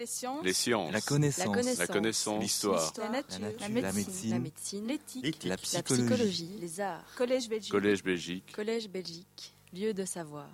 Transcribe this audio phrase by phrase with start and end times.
[0.00, 0.42] Les sciences.
[0.42, 0.92] Les sciences.
[0.92, 1.78] La connaissance.
[1.78, 2.42] La connaissance.
[2.42, 2.92] L'histoire.
[2.96, 3.38] La nature.
[3.38, 3.60] La nature.
[3.60, 3.92] La La médecine.
[3.92, 4.30] médecine.
[4.30, 5.44] La médecine, L'éthique.
[5.44, 6.06] La la psychologie.
[6.06, 7.04] psychologie, les arts.
[7.18, 7.70] Collège Belgique.
[7.70, 8.52] Collège Belgique.
[8.56, 10.48] Collège Belgique, lieu de savoir.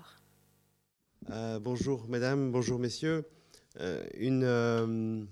[1.30, 3.24] Euh, bonjour mesdames, bonjour messieurs.
[3.79, 5.22] Euh, une, euh,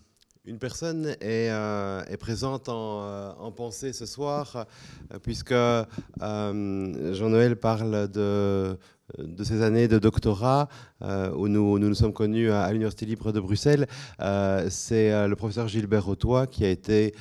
[0.44, 4.66] une personne est, euh, est présente en, euh, en pensée ce soir,
[5.12, 5.84] euh, puisque euh,
[6.20, 8.78] Jean-Noël parle de,
[9.18, 10.68] de ses années de doctorat,
[11.02, 13.86] euh, où nous, nous sommes connus à, l'Université libre de Bruxelles.
[14.20, 17.14] Euh, C'est euh, le professeur Gilbert Autois qui a été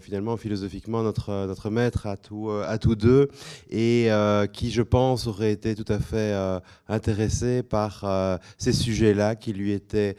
[0.00, 3.28] finalement philosophiquement notre, notre maître à, euh, à tous deux,
[3.68, 4.08] et
[4.52, 6.34] qui, je pense, aurait été tout à fait
[6.88, 8.04] intéressé par
[8.56, 10.16] ces sujets-là qui lui étaient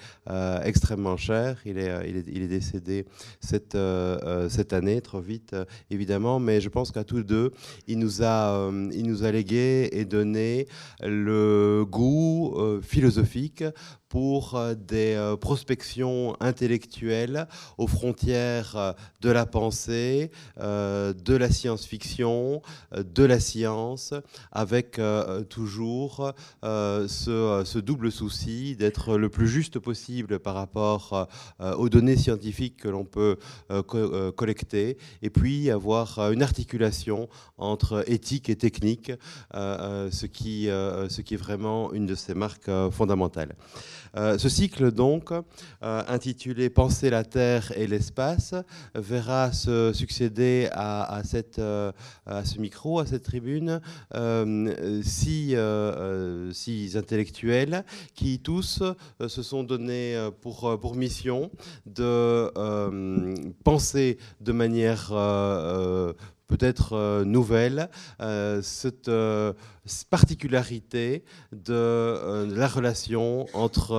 [0.63, 1.57] extrêmement chers.
[1.66, 3.05] Il est, il est, il est décédé
[3.39, 3.77] cette,
[4.49, 5.55] cette année, trop vite
[5.89, 7.52] évidemment, mais je pense qu'à tous deux,
[7.88, 10.67] il nous a, il nous a légué et donné
[11.02, 13.63] le goût euh, philosophique
[14.09, 17.47] pour euh, des euh, prospections intellectuelles
[17.77, 22.61] aux frontières euh, de la pensée, de la science-fiction,
[22.95, 24.13] de la science,
[24.52, 25.00] avec
[25.50, 31.28] toujours ce, double souci d'être le plus juste possible par rapport
[31.59, 33.38] aux données scientifiques que l'on peut
[33.88, 39.11] co- collecter, et puis avoir une articulation entre éthique et technique,
[39.53, 43.55] ce, qui, ce qui est vraiment une de ses marques fondamentales.
[44.16, 45.44] Euh, ce cycle, donc, euh,
[46.08, 48.55] intitulé Penser la Terre et l'espace,
[48.95, 51.22] verra se succéder à,
[51.59, 51.91] euh,
[52.44, 53.81] ce micro, à cette tribune,
[55.03, 55.55] six,
[56.52, 58.83] six intellectuels qui tous
[59.28, 61.52] se sont donnés pour, mission
[61.85, 62.52] de
[63.63, 65.11] penser de manière
[66.48, 67.90] peut-être euh, nouvelle
[68.22, 69.53] euh, cette euh,
[70.09, 73.94] particularité de la relation entre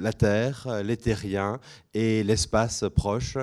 [0.00, 1.60] la Terre, les terriens
[1.92, 3.36] et l'espace proche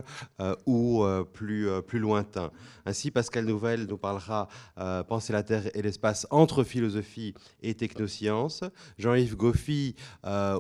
[0.66, 2.50] ou plus, plus lointain.
[2.88, 4.48] Ainsi, Pascal Nouvelle nous parlera
[5.08, 8.64] Penser la Terre et l'espace entre philosophie et technosciences.
[8.98, 9.96] Jean-Yves Goffy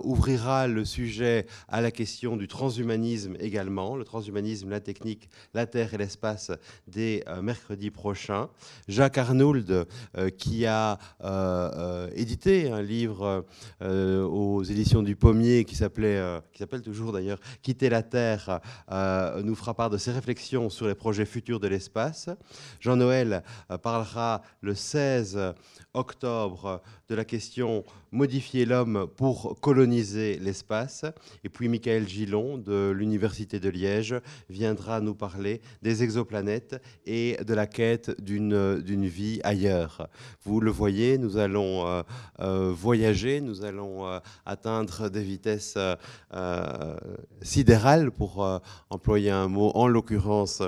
[0.03, 5.95] ouvrira le sujet à la question du transhumanisme également, le transhumanisme, la technique, la Terre
[5.95, 6.51] et l'espace
[6.87, 7.41] dès euh,
[7.91, 8.49] prochain.
[8.87, 9.87] Jacques Arnould,
[10.17, 13.45] euh, qui a euh, euh, édité un livre
[13.81, 16.21] aux éditions du Pommier qui s'appelait,
[16.51, 18.59] qui s'appelle toujours d'ailleurs Quitter la Terre,
[19.43, 22.29] nous fera part de ses réflexions sur les projets futurs de l'espace.
[22.79, 23.43] Jean-Noël
[23.81, 25.39] parlera le 16
[25.93, 31.05] octobre de la question modifier l'homme pour coloniser l'espace.
[31.43, 34.15] Et puis Michael Gillon de l'Université de Liège
[34.49, 40.07] viendra nous parler des exoplanètes et de la quête d'une vie ailleurs.
[40.43, 42.01] Vous le voyez, nous allons euh,
[42.39, 45.77] euh, voyager, nous allons euh, atteindre des vitesses
[47.41, 50.61] sidérales, pour employer un mot en l'occurrence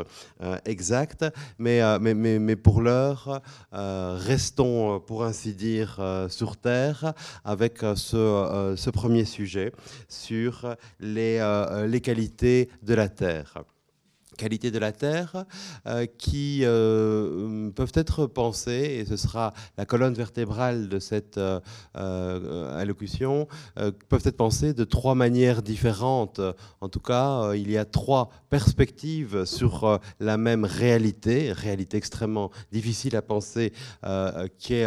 [0.65, 1.25] exact.
[1.57, 3.41] Mais, mais, mais, mais pour l'heure,
[3.71, 5.99] restons, pour ainsi dire,
[6.31, 9.71] sur Terre avec euh, ce, euh, ce premier sujet
[10.07, 13.63] sur les, euh, les qualités de la Terre
[14.37, 15.45] qualités de la Terre
[15.87, 21.59] euh, qui euh, peuvent être pensées, et ce sera la colonne vertébrale de cette euh,
[22.79, 23.47] allocution,
[24.09, 26.41] peuvent être pensées de trois manières différentes.
[26.79, 33.15] En tout cas, il y a trois perspectives sur la même réalité, réalité extrêmement difficile
[33.15, 33.73] à penser
[34.59, 34.85] qu'est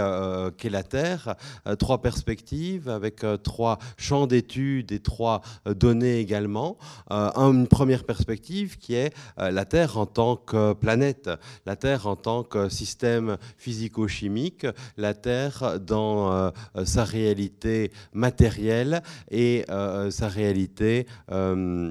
[0.57, 1.37] qu'est la Terre.
[1.79, 6.79] Trois perspectives avec trois champs d'études et trois données également.
[7.11, 11.31] Une première perspective qui est la Terre en tant que planète,
[11.67, 16.51] la Terre en tant que système physico-chimique, la Terre dans euh,
[16.85, 21.91] sa réalité matérielle et euh, sa réalité euh,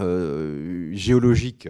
[0.00, 1.68] euh, géologique.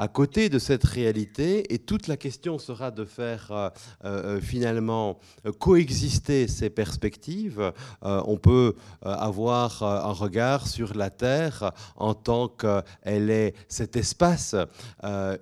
[0.00, 3.68] À côté de cette réalité, et toute la question sera de faire euh,
[4.04, 7.72] euh, finalement euh, coexister ces perspectives,
[8.02, 14.54] on peut avoir un regard sur la Terre en tant qu'elle est cet espace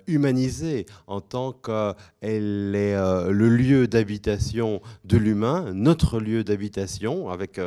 [0.07, 7.59] humanisé, en tant qu'elle est le lieu d'habitation de l'humain, notre lieu d'habitation, avec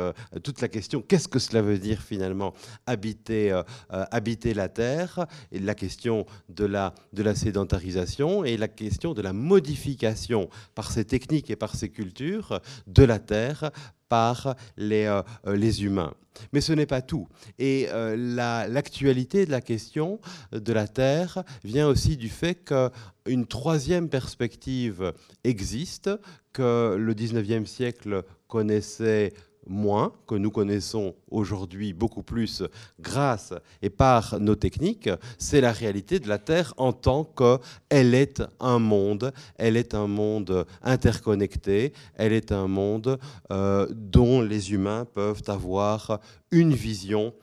[0.43, 2.53] toute la question qu'est-ce que cela veut dire finalement
[2.85, 3.59] habiter,
[3.89, 6.80] habiter la Terre, et la question de la
[7.13, 11.89] de la sédentarisation et la question de la modification par ces techniques et par ces
[11.89, 13.71] cultures de la Terre
[14.09, 15.21] par les, euh,
[15.55, 16.13] les humains.
[16.53, 17.27] Mais ce n'est pas tout.
[17.59, 20.19] Et euh, la- l'actualité de la question
[20.51, 25.13] de la Terre vient aussi du fait qu'une troisième perspective
[25.45, 26.09] existe,
[26.53, 29.33] que le 19e siècle connaissait
[29.67, 32.63] moins, que nous connaissons aujourd'hui beaucoup plus
[32.99, 38.41] grâce et par nos techniques, c'est la réalité de la Terre en tant qu'elle est
[38.59, 43.19] un monde, elle est un monde interconnecté, elle est un monde
[43.51, 46.19] euh, dont les humains peuvent avoir
[46.51, 47.33] une vision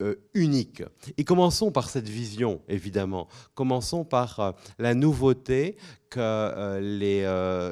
[0.00, 0.84] euh, unique.
[1.16, 3.26] Et commençons par cette vision, évidemment.
[3.54, 5.76] Commençons par euh, la nouveauté
[6.08, 7.26] que les,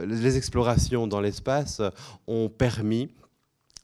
[0.07, 1.81] les, explorations dans l'espace
[2.27, 3.09] ont permis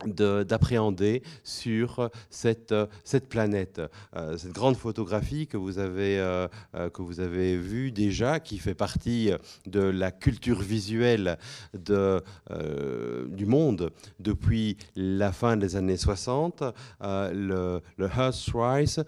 [0.07, 3.81] d'appréhender sur cette, cette planète.
[4.17, 8.59] Euh, cette grande photographie que vous, avez, euh, euh, que vous avez vue déjà, qui
[8.59, 9.31] fait partie
[9.67, 11.39] de la culture visuelle
[11.75, 13.91] du monde
[14.21, 16.63] depuis la fin des années 60,
[17.01, 19.05] le, le Earthrise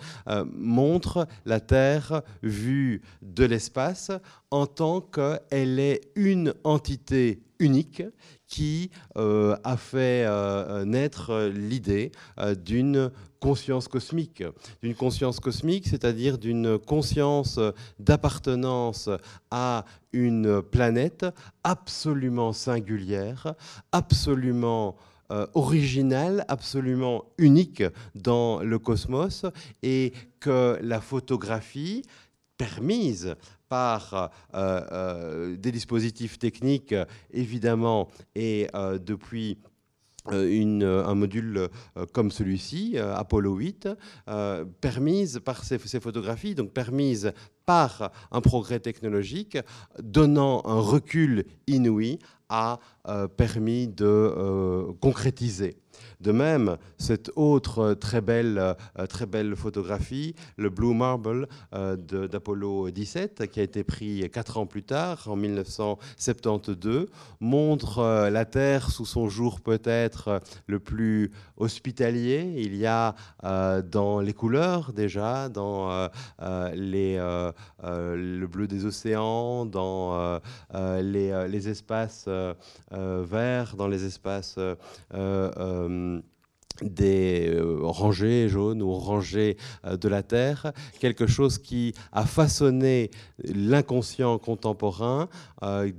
[0.53, 4.11] montre la Terre vue de l'espace
[4.51, 8.03] en tant qu'elle est une entité unique
[8.55, 13.11] qui euh, a fait euh, naître l'idée euh, d'une
[13.41, 14.45] conscience cosmique,
[14.81, 17.59] d'une conscience cosmique, c'est-à-dire d'une conscience
[17.99, 19.11] d'appartenance
[19.51, 21.27] à une planète
[21.65, 23.55] absolument singulière,
[23.91, 24.97] absolument
[25.55, 27.83] originale, absolument unique
[28.15, 29.47] dans le cosmos,
[29.83, 32.03] et que la photographie
[32.65, 33.37] permise
[33.69, 36.95] par euh, euh, des dispositifs techniques,
[37.31, 39.59] évidemment, et euh, depuis
[40.31, 41.69] un module
[42.15, 43.89] comme celui-ci, Apollo 8,
[44.81, 47.35] permise par ces, photographies, donc permise
[47.67, 49.59] par un progrès technologique,
[50.03, 52.19] donnant un recul inouï,
[52.49, 52.79] a
[53.37, 55.77] permis de concrétiser
[56.25, 62.91] de même, cette autre très belle, euh, très belle photographie, le Blue Marble euh, d'Apollo
[62.91, 67.09] 17, qui a été pris quatre ans plus tard, en 1972,
[67.41, 72.55] montre euh, la Terre sous son jour peut-être le plus hospitalier.
[72.57, 73.15] Il y a
[73.83, 76.09] dans les couleurs déjà, dans
[76.75, 77.17] les,
[77.83, 80.41] le bleu des océans, dans
[80.73, 82.29] les, espaces
[82.91, 84.59] verts, dans les espaces
[85.15, 86.14] euh,
[86.83, 93.11] des euh, rangées jaunes ou rangées euh, de la Terre, quelque chose qui a façonné
[93.45, 95.29] l'inconscient contemporain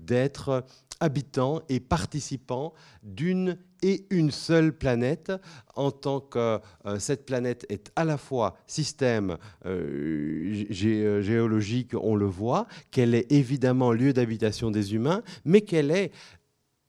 [0.05, 0.63] d'être
[0.99, 2.73] habitant et participant
[3.03, 5.31] d'une et une seule planète,
[5.75, 6.59] en tant que
[6.97, 9.37] cette planète est à la fois système
[10.69, 16.11] géologique, on le voit, qu'elle est évidemment lieu d'habitation des humains, mais qu'elle est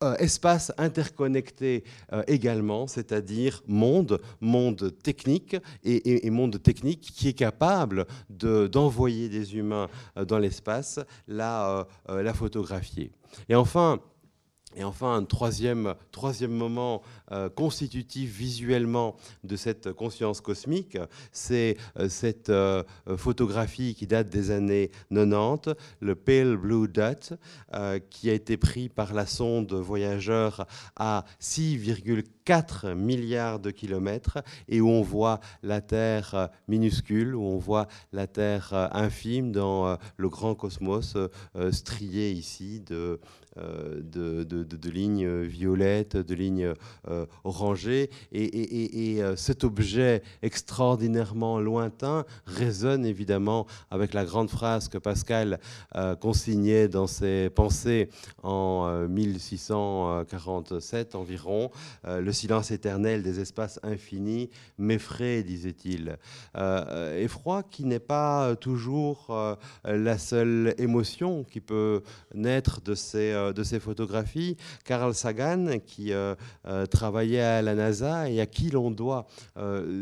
[0.02, 1.82] euh, espace interconnecté
[2.12, 9.88] euh, également, c'est-à-dire monde, monde technique et, monde technique qui est capable d'envoyer des humains
[10.18, 13.10] euh, dans l'espace, la, la photographier.
[13.48, 14.00] Et enfin,
[14.76, 17.02] et enfin, un troisième, troisième moment
[17.32, 20.98] euh, constitutif visuellement de cette conscience cosmique,
[21.32, 22.82] c'est euh, cette euh,
[23.16, 27.34] photographie qui date des années 90, le Pale Blue Dot,
[28.10, 32.24] qui a été pris par la sonde voyageur à 6,4
[32.94, 34.38] milliards de kilomètres
[34.68, 40.28] et où on voit la Terre minuscule, où on voit la Terre infime dans le
[40.28, 41.16] grand cosmos
[41.70, 43.20] strié ici de
[43.58, 46.72] euh, de, de, lignes violettes, de lignes
[47.08, 48.10] euh, orangées.
[48.30, 55.58] Et, euh, cet objet extraordinairement lointain résonne évidemment avec la grande phrase que Pascal
[56.20, 58.08] consignait dans ses pensées
[58.42, 61.70] en 1647 environ.
[62.04, 66.16] le silence éternel des espaces infinis m'effraie, disait-il.
[67.18, 72.02] effroi qui n'est pas toujours la seule émotion qui peut
[72.34, 74.56] naître de ces euh, de ces photographies.
[74.84, 76.34] Carl Sagan, qui euh,
[76.66, 79.26] euh, travaillait à la NASA et à qui l'on doit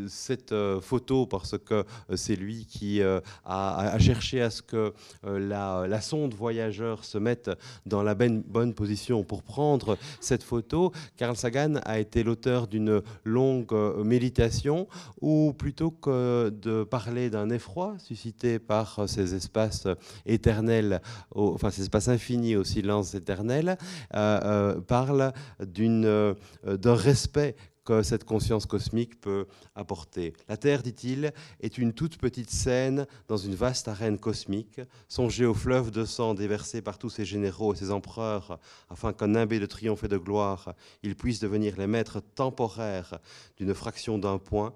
[0.08, 1.84] cette photo, parce que
[2.16, 7.50] c'est lui qui a, cherché à ce que la, sonde voyageur se mette
[7.86, 10.92] dans la bonne, bonne position pour prendre cette photo.
[11.16, 13.72] Carl Sagan a été l'auteur d'une longue
[14.04, 14.88] méditation
[15.20, 19.86] où, plutôt que de parler d'un effroi suscité par ces espaces
[20.26, 21.00] éternels,
[21.34, 23.76] enfin ces espaces infinis au silence éternel,
[24.14, 30.32] euh, euh, parle euh, d'un respect que cette conscience cosmique peut apporter.
[30.48, 34.80] La Terre, dit-il, est une toute petite scène dans une vaste arène cosmique.
[35.08, 39.28] Songez au fleuve de sang déversé par tous ces généraux et ces empereurs, afin qu'en
[39.28, 43.18] nimbé de triomphe et de gloire, ils puissent devenir les maîtres temporaires
[43.56, 44.74] d'une fraction d'un point.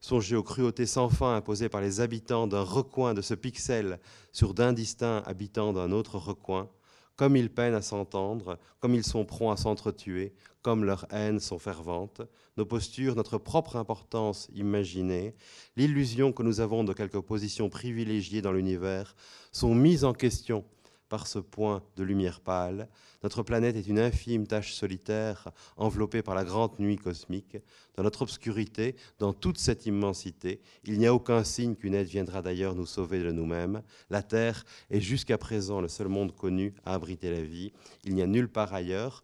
[0.00, 4.00] Songez aux cruautés sans fin imposées par les habitants d'un recoin de ce pixel
[4.32, 6.68] sur d'indistincts habitants d'un autre recoin
[7.22, 11.60] comme ils peinent à s'entendre, comme ils sont prompts à s'entretuer, comme leurs haines sont
[11.60, 12.20] ferventes,
[12.56, 15.36] nos postures, notre propre importance imaginée,
[15.76, 19.14] l'illusion que nous avons de quelques positions privilégiées dans l'univers
[19.52, 20.64] sont mises en question
[21.12, 22.88] par ce point de lumière pâle.
[23.22, 27.58] Notre planète est une infime tache solitaire enveloppée par la grande nuit cosmique.
[27.96, 32.40] Dans notre obscurité, dans toute cette immensité, il n'y a aucun signe qu'une aide viendra
[32.40, 33.82] d'ailleurs nous sauver de nous-mêmes.
[34.08, 37.74] La Terre est jusqu'à présent le seul monde connu à abriter la vie.
[38.04, 39.22] Il n'y a nulle part ailleurs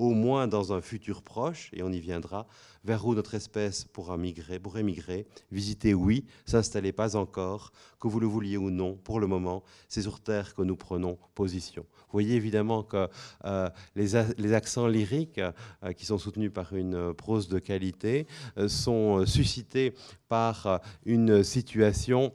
[0.00, 2.46] au moins dans un futur proche, et on y viendra,
[2.84, 8.20] vers où notre espèce pourra migrer, pourrait migrer, visiter, oui, s'installer pas encore, que vous
[8.20, 11.82] le vouliez ou non, pour le moment, c'est sur Terre que nous prenons position.
[11.82, 13.08] Vous voyez évidemment que
[13.44, 18.26] euh, les, accents lyriques, euh, qui sont soutenus par une prose de qualité,
[18.56, 19.94] euh, sont suscités
[20.28, 22.32] par une situation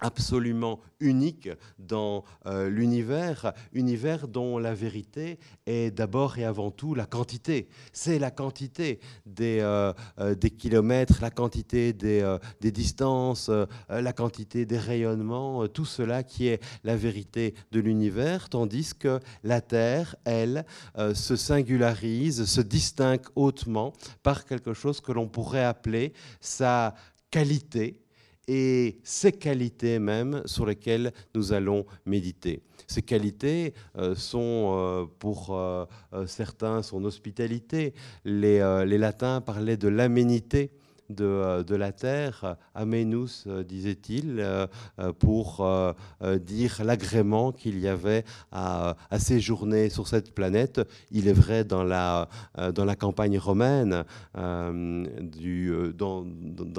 [0.00, 1.48] absolument unique
[1.78, 7.68] dans euh, l'univers, univers dont la vérité est d'abord et avant tout la quantité.
[7.92, 13.50] C'est la quantité des, euh, euh, kilomètres, la quantité des, des distances,
[13.88, 19.60] la quantité des rayonnements, tout cela qui est la vérité de l'univers, tandis que la
[19.60, 20.64] Terre, elle,
[21.14, 26.94] se singularise, se distingue hautement par quelque chose que l'on pourrait appeler sa
[27.30, 28.03] qualité,
[28.48, 32.62] et ces qualités même sur lesquelles nous allons méditer.
[32.86, 35.86] Ces qualités euh, sont euh, pour euh,
[36.26, 37.94] certains son hospitalité.
[38.24, 40.70] Les, les latins parlaient de l'aménité
[41.20, 44.66] euh, de, la terre, Amenus, euh, disait-il, euh,
[45.18, 45.66] pour
[46.40, 50.80] dire l'agrément qu'il y avait à, séjourner sur cette planète.
[51.10, 52.28] Il est vrai dans la,
[52.74, 54.04] dans la campagne romaine,
[54.34, 55.04] dans,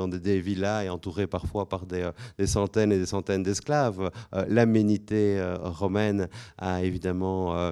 [0.07, 2.09] des villas et entourés parfois par des,
[2.45, 4.11] centaines et des centaines d'esclaves,
[4.47, 6.27] l'aménité romaine
[6.57, 7.71] a évidemment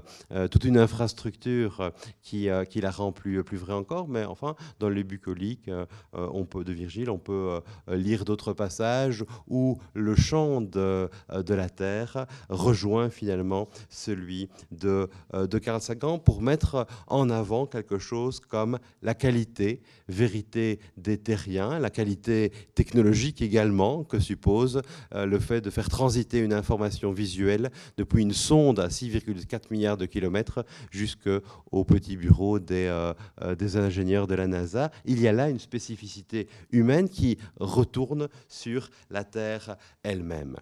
[0.52, 1.92] toute une infrastructure
[2.22, 5.70] qui, qui la rend plus, plus vraie encore, mais enfin, dans les bucoliques,
[6.14, 11.54] on de Virgile, on peut euh, lire d'autres passages où le chant de, euh, de,
[11.54, 17.98] la terre rejoint finalement celui de, euh, de Carl Sagan pour mettre en avant quelque
[17.98, 24.82] chose comme la qualité, vérité des terriens, la qualité technologique également que suppose
[25.14, 30.06] le fait de faire transiter une information visuelle depuis une sonde à 6,4 milliards de
[30.06, 33.14] kilomètres jusqu'au petit bureau des,
[33.58, 34.92] des ingénieurs de la NASA.
[35.06, 36.33] Il y a là une spécificité
[36.72, 40.58] humaine qui retourne sur la Terre elle-même.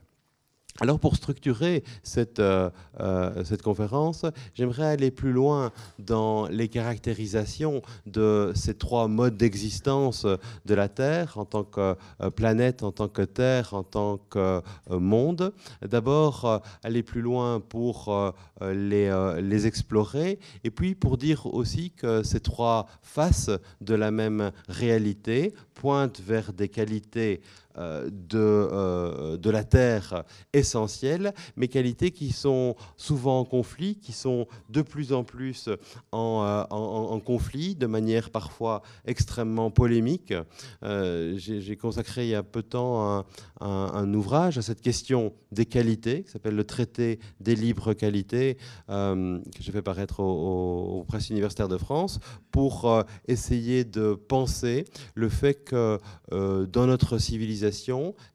[0.80, 2.70] Alors pour structurer cette, euh,
[3.02, 4.26] euh, cette conférence,
[4.56, 11.38] j'aimerais aller plus loin dans les caractérisations de ces trois modes d'existence de la Terre
[11.38, 15.54] en tant que euh, planète, en tant que Terre, en tant que monde.
[15.86, 22.40] D'abord, aller plus loin pour les, les explorer et puis pour dire aussi que ces
[22.40, 23.50] trois faces
[23.82, 27.42] de la même réalité pointent vers des qualités
[27.78, 30.24] de, euh, de la terre
[30.54, 35.70] essentielle, mais qualités qui sont souvent en conflit, qui sont de plus en plus
[36.12, 40.34] en, euh, conflit, de manière parfois extrêmement polémique.
[40.82, 43.26] J'ai consacré il y a peu de temps
[43.60, 49.42] un, ouvrage à cette question des qualités, qui s'appelle le traité des libres qualités, que
[49.60, 52.20] j'ai fait paraître au, au, Presse universitaire de France,
[52.52, 54.86] pour essayer de penser
[55.16, 56.00] le fait que
[56.32, 57.61] dans notre civilisation,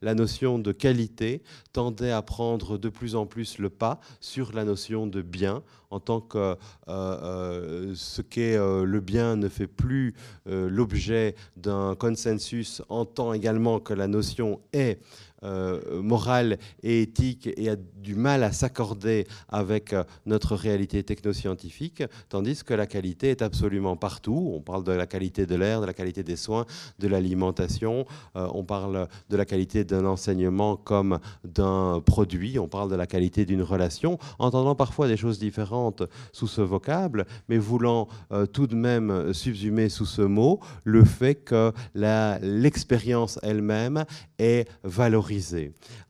[0.02, 1.42] la notion de qualité
[1.72, 6.00] tendait à prendre de plus en plus le pas sur la notion de bien, en
[6.00, 6.56] tant que euh,
[6.88, 10.14] euh, ce qu'est euh, le bien ne fait plus
[10.46, 15.00] l'objet d'un consensus, en tant également que la notion est
[15.44, 22.02] euh, morale et éthique et a du mal à s'accorder avec euh, notre réalité technoscientifique,
[22.30, 24.52] tandis que la qualité est absolument partout.
[24.54, 26.64] On parle de la qualité de l'air, de la qualité des soins,
[26.98, 32.90] de l'alimentation, euh, on parle de la qualité d'un enseignement comme d'un produit, on parle
[32.90, 36.02] de la qualité d'une relation, entendant parfois des choses différentes
[36.32, 38.08] sous ce vocable, mais voulant
[38.52, 44.04] tout de même subsumer sous ce mot le fait que l'expérience elle-même
[44.38, 45.25] est valorisée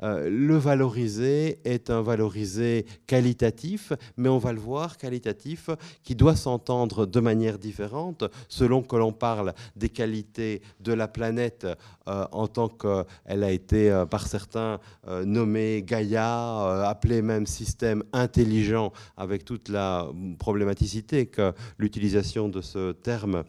[0.02, 5.70] euh, le valoriser est un valorisé qualitatif, mais on va le voir, qualitatif,
[6.02, 11.66] qui doit s'entendre de manière différente selon que l'on parle des qualités de la planète
[12.08, 14.78] euh, en tant qu'elle a été euh, par certains
[15.24, 20.08] nommée Gaïa, appelée même système intelligent, avec toute la
[20.38, 23.44] problématicité que l'utilisation de ce terme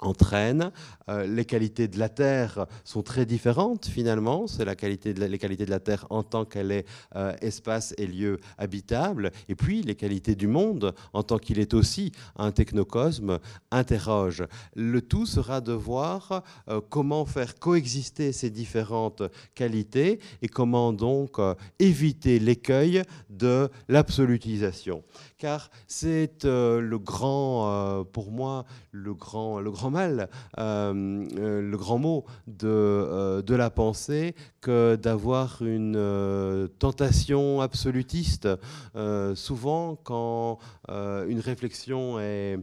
[0.00, 0.70] entraîne.
[1.08, 4.46] Euh, les qualités de la Terre sont très différentes finalement.
[4.46, 6.86] C'est la qualité de les qualités de la Terre en tant qu'elle est
[7.16, 9.30] euh, espace et lieu habitable.
[9.48, 13.38] Et puis les qualités du monde en tant qu'il est aussi un technocosme
[13.70, 14.44] interroge.
[14.74, 19.22] Le tout sera de voir euh, comment faire coexister ces différentes
[19.54, 21.38] qualités et comment donc
[21.78, 25.02] éviter l'écueil de l'absolutisation.
[25.44, 31.98] Car c'est le grand, pour moi, le grand, le grand mal, euh, euh, le grand
[31.98, 38.48] mot de, euh, de la pensée que d'avoir une tentation absolutiste.
[39.34, 42.58] souvent, quand une réflexion est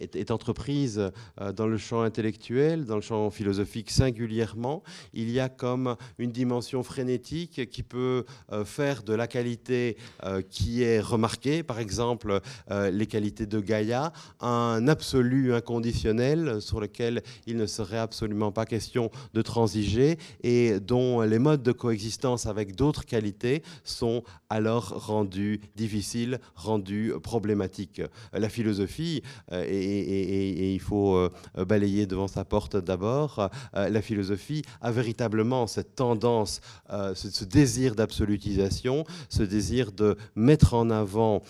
[0.00, 1.10] est, entreprise
[1.40, 4.82] euh, dans le champ intellectuel, dans le champ philosophique singulièrement,
[5.12, 10.42] il y a comme une dimension frénétique qui peut euh, faire de la qualité euh,
[10.42, 17.56] qui est remarquée, par exemple les qualités de Gaïa, un absolu inconditionnel sur lequel il
[17.56, 23.04] ne serait absolument pas question de transiger et dont les modes de coexistence avec d'autres
[23.04, 28.02] qualités sont alors rendus difficiles, rendus problématiques.
[28.32, 29.22] La philosophie
[29.52, 31.30] est et, il faut euh,
[31.64, 33.50] balayer devant sa porte d'abord.
[33.74, 36.60] Euh, la philosophie a véritablement cette tendance,
[36.90, 41.42] euh, ce, désir d'absolutisation, ce désir de mettre en avant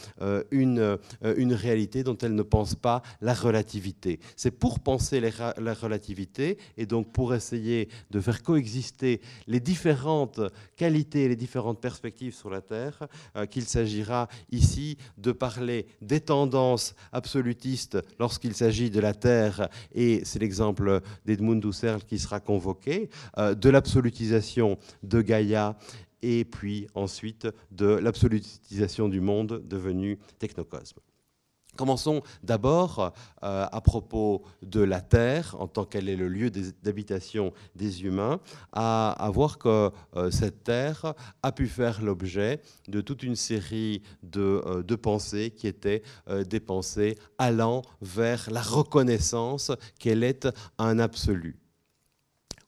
[0.50, 0.98] une,
[1.36, 4.20] une réalité dont elle ne pense pas la relativité.
[4.36, 10.40] C'est pour penser la relativité et donc pour essayer de faire coexister les différentes
[10.76, 13.06] qualités, les différentes perspectives sur la Terre,
[13.50, 20.38] qu'il s'agira ici de parler des tendances absolutistes lorsqu'il s'agit de la Terre, et c'est
[20.38, 25.76] l'exemple d'Edmund Husserl qui sera convoqué, euh, de l'absolutisation de Gaïa
[26.22, 31.00] et puis ensuite de l'absolutisation du monde devenu technocosme.
[31.76, 33.12] Commençons d'abord
[33.42, 38.40] euh, à propos de la Terre, en tant qu'elle est le lieu d'habitation des humains,
[38.72, 44.62] à, voir que euh, cette Terre a pu faire l'objet de toute une série de,
[44.66, 46.02] euh, de pensées qui étaient
[46.48, 51.63] des pensées allant vers la reconnaissance qu'elle est un absolu.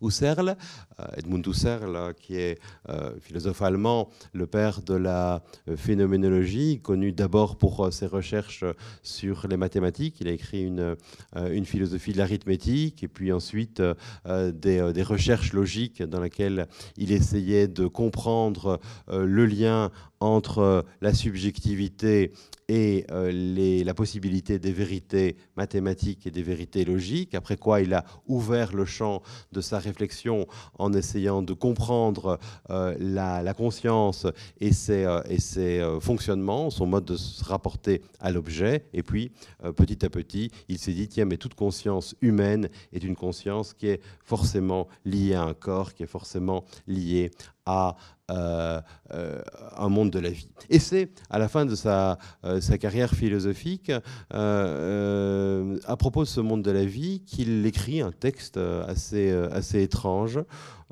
[0.00, 0.56] Husserl,
[1.00, 7.12] euh, Edmund Husserl, qui est euh, philosophe allemand, le père de la euh, phénoménologie, connu
[7.12, 8.64] d'abord pour ses recherches
[9.02, 10.16] sur les mathématiques.
[10.20, 10.96] Il a écrit une,
[11.34, 13.82] une philosophie de l'arithmétique et puis ensuite
[14.26, 22.32] des, des, recherches logiques dans lesquelles il essayait de comprendre le lien entre la subjectivité
[22.68, 28.04] et les, la possibilité des vérités mathématiques et des vérités logiques, après quoi il a
[28.26, 30.46] ouvert le champ de sa réflexion
[30.78, 32.38] en essayant de comprendre
[32.70, 34.26] euh, la, conscience
[34.60, 38.86] et ses, euh, et ses euh, fonctionnements, son mode de se rapporter à l'objet.
[38.92, 39.32] Et puis,
[39.76, 43.88] petit à petit, il s'est dit, tiens, mais toute conscience humaine est une conscience qui
[43.88, 47.30] est forcément liée à un corps, qui est forcément liée
[47.66, 47.96] à
[48.28, 50.48] un monde de la vie.
[50.68, 52.18] Et c'est à la fin de sa,
[52.60, 53.92] sa carrière philosophique,
[54.30, 60.40] à propos de ce monde de la vie, qu'il écrit un texte assez, assez étrange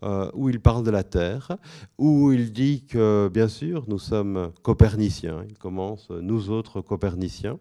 [0.03, 1.57] euh, où il parle de la Terre,
[1.99, 5.45] où il dit que, bien sûr, nous sommes coperniciens.
[5.49, 7.59] Il commence, nous autres coperniciens.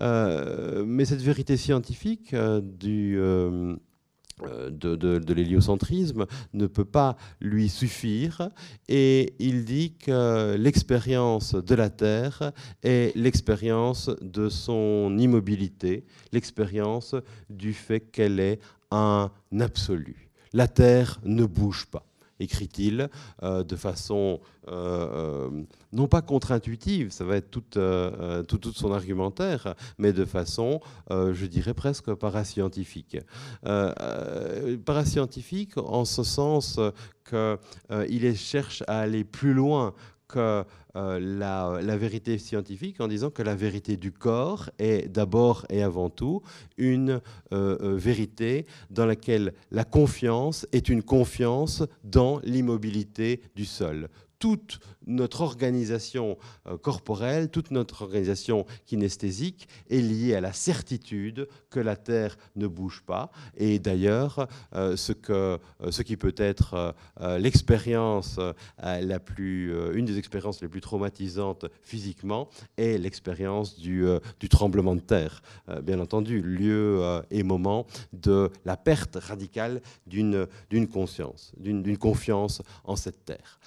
[0.00, 3.18] Euh, mais cette vérité scientifique euh, du...
[4.70, 8.50] de, de, l'héliocentrisme ne peut pas lui suffire
[8.88, 17.14] et il dit que l'expérience de la Terre est l'expérience de son immobilité, l'expérience
[17.50, 20.28] du fait qu'elle est un absolu.
[20.52, 22.06] La Terre ne bouge pas,
[22.40, 23.08] écrit-il
[23.42, 25.50] euh, de façon euh, euh,
[25.92, 27.78] non pas contre-intuitive, ça va être toute,
[28.48, 33.16] tout, son argumentaire, mais de façon, je dirais presque parascientifique.
[34.84, 36.78] parascientifique en ce sens
[37.28, 39.94] qu'il cherche à aller plus loin
[40.28, 40.64] que
[40.96, 46.10] euh, la, vérité scientifique en disant que la vérité du corps est d'abord et avant
[46.10, 46.42] tout
[46.76, 47.20] une
[47.52, 54.08] euh, euh, vérité dans laquelle la confiance est une confiance dans l'immobilité du sol.
[54.38, 61.80] Toute notre organisation euh, corporelle, toute notre organisation kinesthésique est liée à la certitude que
[61.80, 63.30] la Terre ne bouge pas.
[63.56, 66.94] Et d'ailleurs, euh, ce, que, euh, ce qui peut être
[67.38, 68.38] l'expérience
[68.78, 74.04] la plus, une des expériences les plus traumatisantes physiquement est l'expérience du,
[74.50, 75.42] tremblement de terre.
[75.82, 80.46] bien entendu, lieu et moment de la perte radicale d'une
[80.92, 83.58] conscience, d'une confiance en cette Terre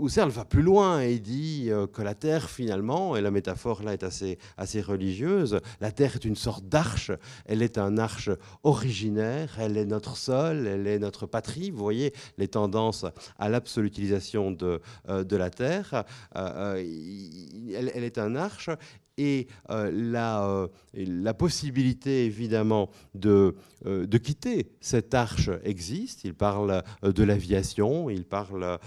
[0.00, 4.02] Husserl va plus loin et dit que la Terre, finalement, et la métaphore là est
[4.02, 7.12] assez, assez religieuse, la Terre est une sorte d'arche,
[7.46, 8.30] elle est un arche
[8.62, 11.70] originaire, elle est notre sol, elle est notre patrie.
[11.70, 13.04] Vous voyez les tendances
[13.38, 16.04] à l'absolutisation de, de la Terre.
[16.34, 18.70] Elle, elle, est un arche
[19.18, 26.24] et euh, euh, la, possibilité évidemment de, euh, quitter cette arche existe.
[26.24, 28.78] Il parle de l'aviation, il parle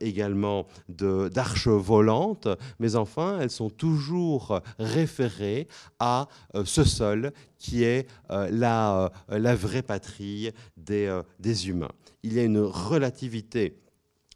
[0.00, 5.66] également d'arches volantes, mais enfin elles sont toujours référées
[5.98, 6.28] à
[6.64, 11.92] ce sol qui est la, la, vraie patrie des, des humains.
[12.22, 13.76] Il y a une relativité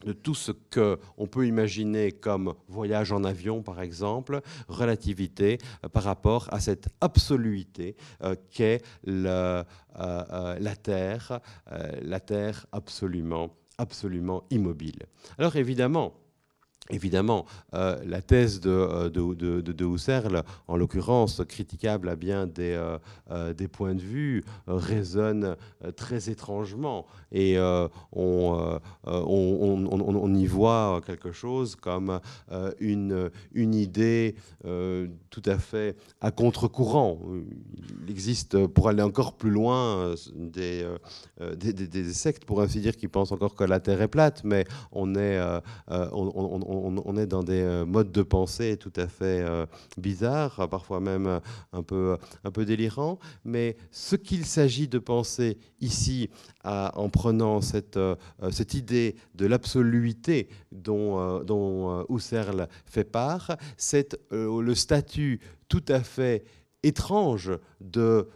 [0.04, 6.02] de tout ce qu'on peut imaginer comme voyage en avion, par exemple, relativité euh, par
[6.04, 9.64] rapport à cette absoluité euh, qu'est euh,
[9.96, 11.40] la Terre,
[12.02, 15.06] la Terre absolument, absolument immobile.
[15.38, 16.14] Alors évidemment,
[16.90, 22.78] Évidemment, euh, la thèse de, euh, de, de, Husserl, en l'occurrence critiquable à bien des,
[23.30, 25.56] euh, des points de vue, résonne
[25.96, 27.58] très étrangement et
[28.12, 32.20] on, on, on, y voit quelque chose comme
[32.80, 37.18] une, une idée tout à fait à contre-courant.
[38.04, 40.86] Il existe, pour aller encore plus loin, des,
[41.56, 44.64] des, des, sectes, pour ainsi dire, qui pensent encore que la Terre est plate, mais
[44.92, 45.40] on est...
[45.88, 46.73] on, on,
[47.16, 51.40] est dans des euh, modes de pensée tout à fait euh, bizarres, parfois même euh,
[51.72, 53.18] un peu, un peu délirants.
[53.44, 56.30] Mais ce qu'il s'agit de penser ici,
[56.64, 57.98] en prenant cette,
[58.50, 66.44] cette idée de l'absoluité dont, dont Husserl fait part, c'est le statut tout à fait
[66.82, 68.28] étrange de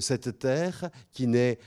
[0.00, 1.58] cette terre qui n'est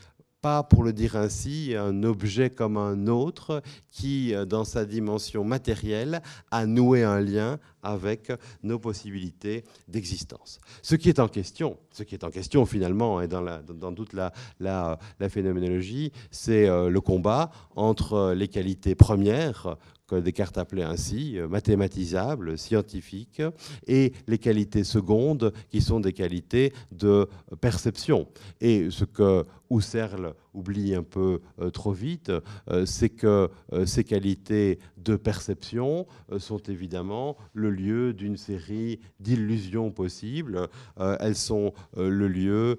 [0.44, 5.46] pas, pour le dire ainsi, un objet comme un autre qui, euh, dans sa dimension
[5.46, 8.30] matérielle, a noué un lien avec
[8.62, 10.60] nos possibilités d'existence.
[10.82, 14.12] Ce qui est en question, ce qui est en question finalement, et dans, dans toute
[14.12, 19.78] la, la, la phénoménologie, c'est euh, le combat entre les qualités premières
[20.08, 23.42] que Descartes appelait ainsi, euh, mathématisables, scientifiques,
[23.88, 27.28] et les qualités secondes, qui sont des qualités de
[27.62, 28.28] perception.
[28.60, 32.32] Et ce que Husserl oublie un peu euh, trop vite,
[32.70, 36.06] euh, c'est que euh, ces qualités de perception
[36.38, 40.70] sont évidemment le lieu d'une série d'illusions possibles.
[41.20, 42.78] elles sont le lieu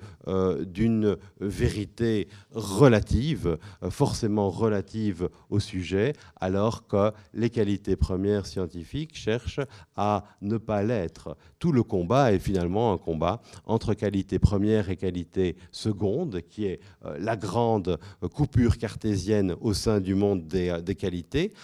[0.64, 3.59] d'une vérité relative,
[3.90, 9.61] forcément relative au sujet, alors que les qualités premières scientifiques cherchent
[9.96, 11.37] à ne pas l'être.
[11.64, 16.81] Tout le combat est finalement un combat entre qualité première et qualité seconde, qui est
[17.18, 17.98] la grande
[18.35, 21.55] coupure cartésienne au sein du monde des, des qualités,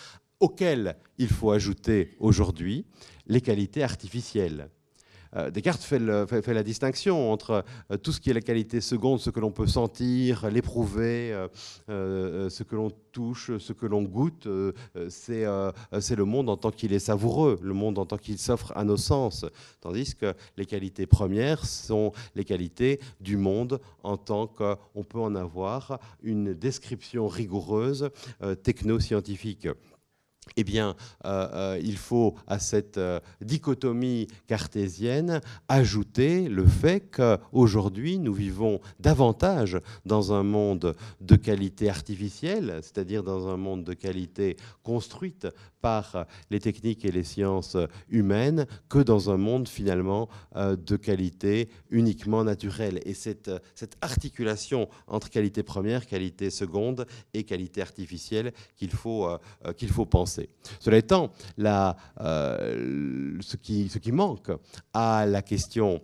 [0.40, 2.86] auxquelles il faut ajouter aujourd'hui
[3.26, 4.70] les qualités artificielles.
[5.36, 9.30] Euh, Descartes fait, la distinction entre euh, tout ce qui est la qualité seconde, ce
[9.30, 11.32] que l'on peut sentir, l'éprouver,
[11.88, 14.48] euh, ce que l'on touche, ce que l'on goûte,
[15.08, 18.84] c'est le monde en tant qu'il est savoureux, le monde en tant qu'il s'offre à
[18.84, 19.44] nos sens.
[19.80, 25.34] Tandis que les qualités premières sont les qualités du monde en tant qu'on peut en
[25.34, 28.10] avoir une description rigoureuse
[28.62, 29.68] techno-scientifique
[30.56, 38.18] eh bien, euh, euh, il faut à cette euh, dichotomie cartésienne ajouter le fait qu'aujourd'hui,
[38.18, 44.56] nous vivons davantage dans un monde de qualité artificielle, c'est-à-dire dans un monde de qualité
[44.82, 45.46] construite
[45.80, 47.76] par les techniques et les sciences
[48.08, 53.00] humaines, que dans un monde finalement de qualité uniquement naturelle.
[53.04, 59.28] Et cette, cette articulation entre qualité première, qualité seconde et qualité artificielle qu'il faut,
[59.90, 60.48] faut penser.
[60.78, 61.30] Cela étant,
[62.20, 64.50] euh, ce, qui, ce qui manque
[64.92, 66.00] à la question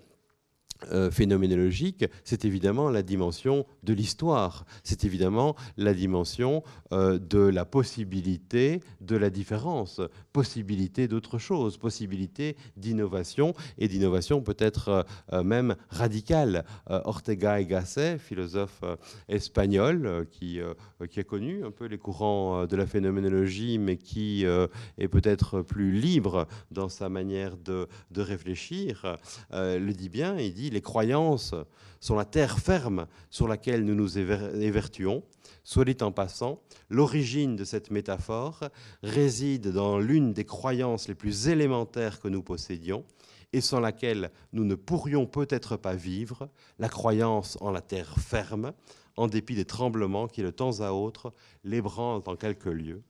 [0.92, 6.62] euh, phénoménologique, c'est évidemment la dimension de l'histoire, c'est évidemment la dimension
[6.92, 15.06] euh, de la possibilité de la différence, possibilité d'autre chose, possibilité d'innovation et d'innovation peut-être
[15.32, 16.64] euh, même radicale.
[16.88, 18.82] Ortega y Gasset, philosophe
[19.28, 25.62] espagnol qui, a connu un peu les courants de la phénoménologie, mais qui est peut-être
[25.62, 29.16] plus libre dans sa manière de, de réfléchir,
[29.52, 31.54] le dit bien, il dit les croyances
[32.00, 35.22] sont la terre ferme sur laquelle nous nous évertuons.
[35.64, 38.60] Soit dit en passant, l'origine de cette métaphore
[39.02, 43.04] réside dans l'une des croyances les plus élémentaires que nous possédions
[43.52, 46.48] et sans laquelle nous ne pourrions peut-être pas vivre,
[46.78, 48.72] la croyance en la terre ferme,
[49.16, 51.32] en dépit des tremblements qui de temps à autre
[51.64, 53.02] l'ébranlent en quelques lieux.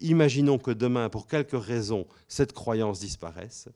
[0.00, 3.68] imaginons que demain, pour quelque raison, cette croyance disparaisse,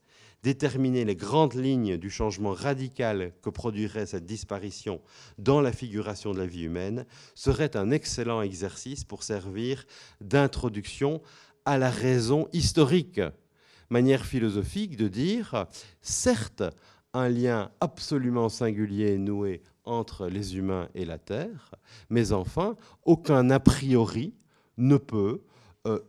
[0.47, 5.01] déterminer les grandes lignes du changement radical que produirait cette disparition
[5.39, 7.05] dans la figuration de la vie humaine
[7.35, 9.85] serait un excellent exercice pour servir
[10.21, 11.21] d'introduction
[11.65, 13.21] à la raison historique.
[13.91, 15.67] Manière philosophique de dire,
[16.01, 16.63] certes,
[17.13, 21.75] un lien absolument singulier noué entre les humains et la Terre,
[22.09, 24.33] mais enfin, aucun a priori
[24.77, 25.41] ne peut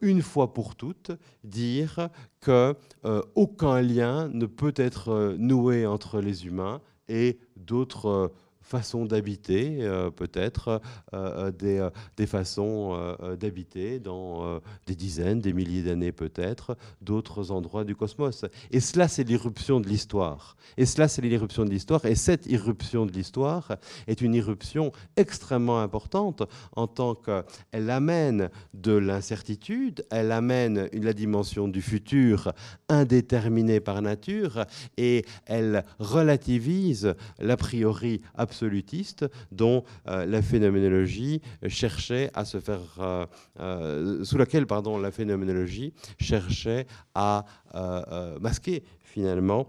[0.02, 1.12] une fois pour toutes,
[1.44, 2.10] dire
[2.42, 8.32] que euh, aucun lien ne peut être euh, noué entre les humains et d'autres
[8.67, 10.82] façons d'habiter, euh, peut-être
[11.13, 17.95] euh, euh, des, façons d'habiter dans des dizaines, des milliers d'années peut-être, d'autres endroits du
[17.95, 18.45] cosmos.
[18.71, 20.58] Et cela, c'est l'irruption de l'histoire.
[20.75, 22.06] Et cela, c'est l'irruption de l'histoire.
[22.06, 23.77] Et cette irruption de l'histoire
[24.08, 26.43] est une irruption extrêmement importante
[26.75, 32.51] en tant qu'elle amène de l'incertitude, elle amène la dimension du futur
[32.89, 34.65] indéterminée par nature,
[34.97, 42.82] et elle relativise l'a priori absolument absolutiste dont euh, la phénoménologie cherchait à se faire,
[43.00, 43.26] euh,
[43.60, 47.46] euh, sous laquelle pardon, la phénoménologie cherchait à
[48.39, 49.67] masquer finalement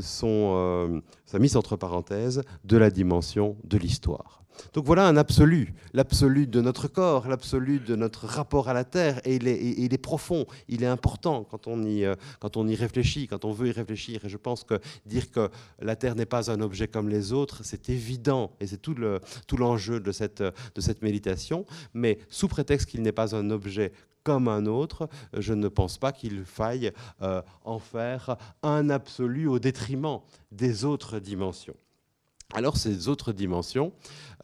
[0.00, 4.45] son, sa mise entre parenthèses de la dimension de l'histoire.
[4.72, 9.20] Donc voilà un absolu, l'absolu de notre corps, l'absolu de notre rapport à la Terre,
[9.24, 13.26] et il, est, profond, il est important quand on, y, euh, quand on y réfléchit,
[13.26, 14.24] quand on veut y réfléchir.
[14.24, 17.60] Et je pense que dire que la Terre n'est pas un objet comme les autres,
[17.64, 18.94] c'est évident, et c'est tout
[19.56, 21.64] l'enjeu de, cette, de cette méditation,
[21.94, 23.92] mais sous prétexte qu'il n'est pas un objet
[24.26, 26.90] comme un autre, je ne pense pas qu'il faille
[27.22, 30.18] euh, en faire un absolu au détriment
[30.50, 31.76] des autres dimensions.
[32.54, 33.92] Alors ces autres dimensions,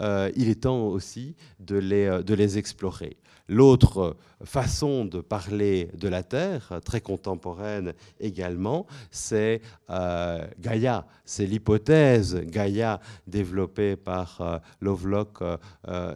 [0.01, 3.17] euh, il est temps aussi de les, euh, de les explorer.
[3.49, 9.61] L'autre façon de parler de la Terre, très contemporaine également, c'est
[9.91, 11.07] euh, Gaïa.
[11.25, 15.43] C'est l'hypothèse Gaïa développée par Lovelock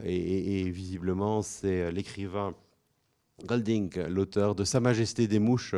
[0.05, 2.55] et, et, visiblement c'est l'écrivain
[3.45, 5.75] Golding, l'auteur de Sa Majesté des Mouches,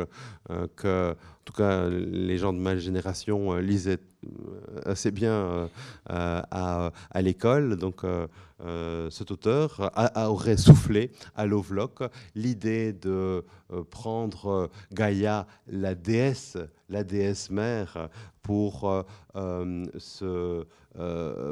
[0.75, 7.21] que en tout cas les gens de ma génération lisaient euh, assez bien euh, à,
[7.21, 7.77] l'école.
[7.77, 12.03] Donc, euh, cet auteur aurait soufflé à Lovelock
[12.35, 13.45] l'idée de
[13.89, 16.57] prendre Gaïa, la déesse,
[16.89, 18.09] la déesse mère,
[18.41, 20.65] pour, se,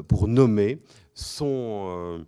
[0.08, 0.82] pour nommer
[1.14, 2.26] son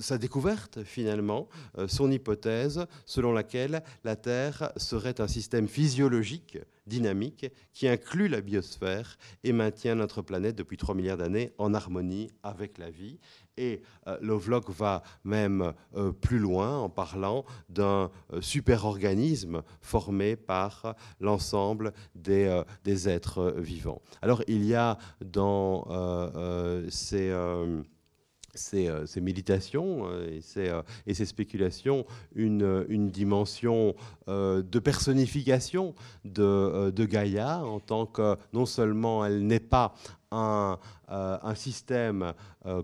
[0.00, 7.46] sa découverte, finalement, euh, son hypothèse selon laquelle la Terre serait un système physiologique dynamique
[7.72, 12.78] qui inclut la biosphère et maintient notre planète depuis 3 milliards d'années en harmonie avec
[12.78, 13.18] la vie.
[13.56, 18.10] Et euh, Lovelock va même euh, plus loin en parlant d'un
[18.40, 24.00] super-organisme formé par l'ensemble des, des, êtres vivants.
[24.22, 25.84] Alors il y a dans
[26.88, 27.32] ces
[28.74, 33.94] euh, ces, méditations euh, euh, et ces, spéculations une, dimension
[34.26, 39.94] de personnification de, Gaïa en tant que non seulement elle n'est pas
[40.30, 42.34] un, un système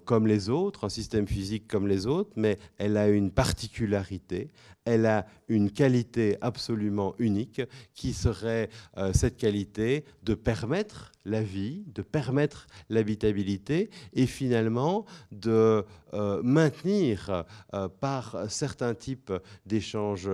[0.04, 4.50] comme les autres, un système physique comme les autres, mais elle a une particularité,
[4.85, 7.62] elle a une qualité absolument unique
[7.94, 15.85] qui serait euh, cette qualité de permettre la vie, de permettre l'habitabilité et finalement de
[16.12, 19.33] euh, maintenir euh, par certains types
[19.64, 20.30] d'échanges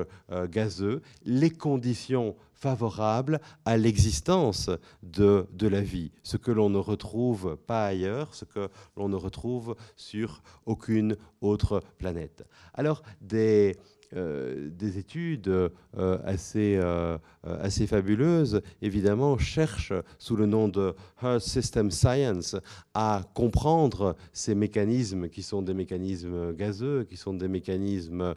[0.49, 4.71] gazeux les conditions favorables à l'existence
[5.03, 9.17] de, de, la vie, ce que l'on ne retrouve pas ailleurs, ce que l'on ne
[9.17, 12.45] retrouve sur aucune autre planète.
[12.75, 13.77] Alors, des,
[14.17, 21.43] euh, des études euh, assez, euh, assez fabuleuses, évidemment, cherchent sous le nom de Earth
[21.43, 22.57] System Science
[22.93, 28.35] à comprendre ces mécanismes qui sont des mécanismes gazeux, qui sont des mécanismes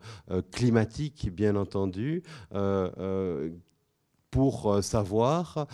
[0.52, 2.22] climatiques, bien entendu,
[4.34, 5.68] pour savoir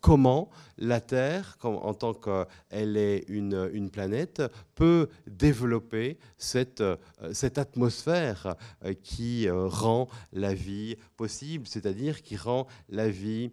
[0.00, 4.40] comment la Terre, en tant qu'elle est une, planète,
[4.76, 6.96] peut développer cette, euh,
[7.56, 13.50] atmosphère euh, qui euh, rend la vie possible, c'est-à-dire qui rend la vie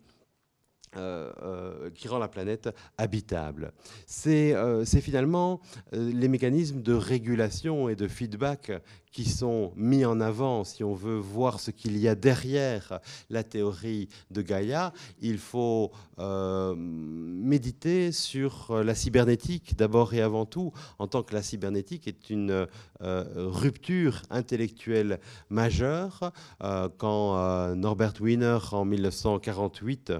[1.96, 3.74] qui rend la planète habitable.
[4.06, 4.54] C'est
[5.02, 5.60] finalement
[5.92, 8.72] les mécanismes de régulation et de feedback
[9.14, 13.00] qui sont mis en avant, si on veut voir ce qu'il y a derrière
[13.30, 20.74] la théorie de Gaïa, il faut euh, méditer sur la cybernétique d'abord et avant tout,
[20.98, 22.68] en tant que la cybernétique est une
[23.02, 26.32] euh, rupture intellectuelle majeure.
[26.64, 30.14] Euh, quand Norbert Wiener, en 1948,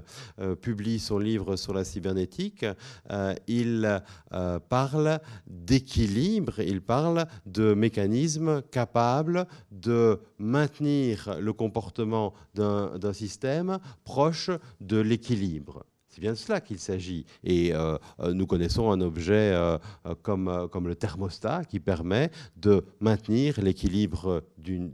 [0.60, 2.64] publie son livre sur la cybernétique,
[3.48, 4.02] il
[4.68, 14.98] parle d'équilibre, il parle de mécanismes capables de maintenir le comportement d'un système proche de
[14.98, 15.86] l'équilibre.
[16.14, 17.26] C'est bien de cela qu'il s'agit.
[17.42, 19.78] Et euh, euh, nous connaissons un objet euh,
[20.22, 24.44] comme, le thermostat qui permet de maintenir l'équilibre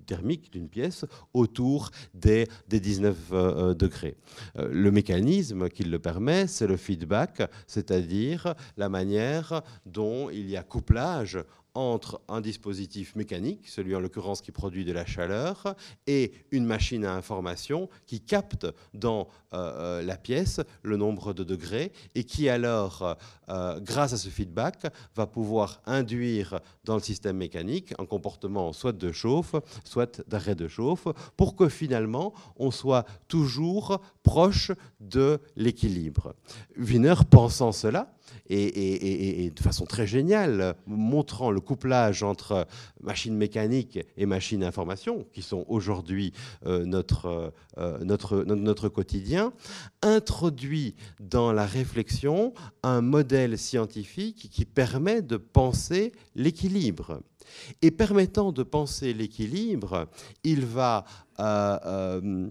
[0.07, 4.17] thermique d'une pièce autour des, des 19 degrés.
[4.57, 10.63] le mécanisme qui le permet, c'est le feedback, c'est-à-dire la manière dont il y a
[10.63, 11.39] couplage
[11.75, 15.75] entre un dispositif mécanique, celui en l'occurrence qui produit de la chaleur,
[16.07, 21.45] et une machine à information qui capte dans euh, euh, la pièce le nombre de
[21.45, 23.17] degrés et qui alors,
[23.49, 28.93] euh, grâce à ce feedback, va pouvoir induire dans le système mécanique un comportement soit
[28.93, 29.55] de chauffe,
[29.85, 36.35] soit d'arrêt de chauffe, pour que finalement on soit toujours proche de l'équilibre.
[36.77, 38.13] Wiener, pensant cela,
[38.49, 42.67] et, de façon très géniale, montrant le couplage entre
[43.01, 46.33] machine mécanique et machine information, qui sont aujourd'hui
[46.67, 49.53] euh, notre, euh, notre, notre quotidien,
[50.03, 57.21] introduit dans la réflexion un modèle scientifique qui permet de penser l'équilibre.
[57.83, 60.09] Et permettant de penser l'équilibre,
[60.45, 61.05] il va
[61.41, 62.51] euh,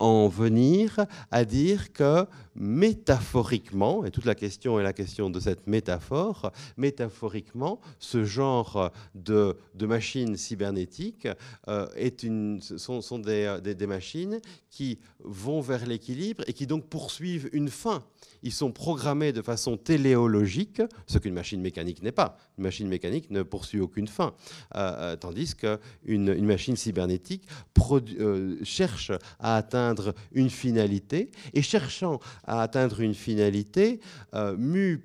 [0.00, 5.66] en venir à dire que métaphoriquement, et toute la question est la question de cette
[5.66, 11.28] métaphore, métaphoriquement, ce genre de, machines cybernétiques
[11.68, 11.86] euh,
[12.76, 18.04] sont, des, machines qui vont vers l'équilibre et qui donc poursuivent une fin.
[18.42, 22.38] Ils sont programmés de façon téléologique, ce qu'une machine mécanique n'est pas.
[22.56, 24.34] Une machine mécanique ne poursuit aucune fin,
[24.76, 27.46] euh, euh tandis qu'une une machine cybernétique
[28.62, 32.20] cherche à atteindre une finalité et cherchant
[32.58, 34.00] atteindre une finalité,
[34.34, 34.56] euh,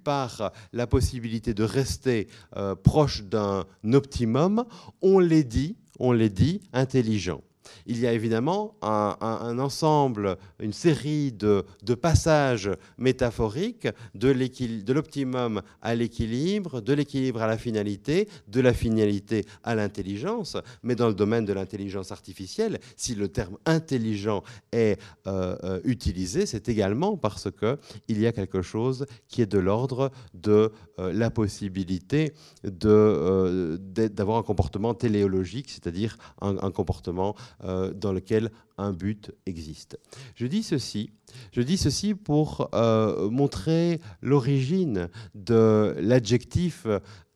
[0.03, 2.27] par la possibilité de rester
[2.57, 4.65] euh, proche d'un optimum,
[5.01, 7.41] on les dit, on les dit intelligent
[7.85, 11.63] il y a évidemment un, ensemble, une série de,
[12.01, 19.75] passages métaphoriques de l'optimum à l'équilibre, de l'équilibre à la finalité, de la finalité à
[19.75, 20.57] l'intelligence.
[20.83, 26.45] Mais dans le domaine de l'intelligence artificielle, si le terme intelligent est euh, euh, utilisé,
[26.45, 31.29] c'est également parce qu'il y a quelque chose qui est de l'ordre de euh, la
[31.29, 39.97] possibilité d'avoir un comportement téléologique, c'est-à-dire un, un, comportement euh, dans lequel un but existe.
[40.35, 41.11] Je dis ceci,
[41.53, 46.85] je dis ceci pour euh, montrer l'origine de l'adjectif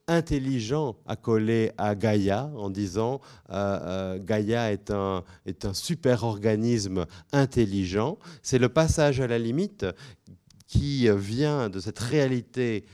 [0.08, 8.18] intelligent accolé à Gaïa en disant euh, Gaïa est un, est un super organisme intelligent.
[8.42, 9.86] C'est le passage à la limite
[10.66, 12.84] qui vient de cette réalité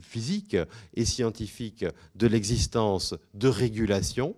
[0.00, 0.56] physique
[0.94, 4.34] et scientifique de l'existence de régulation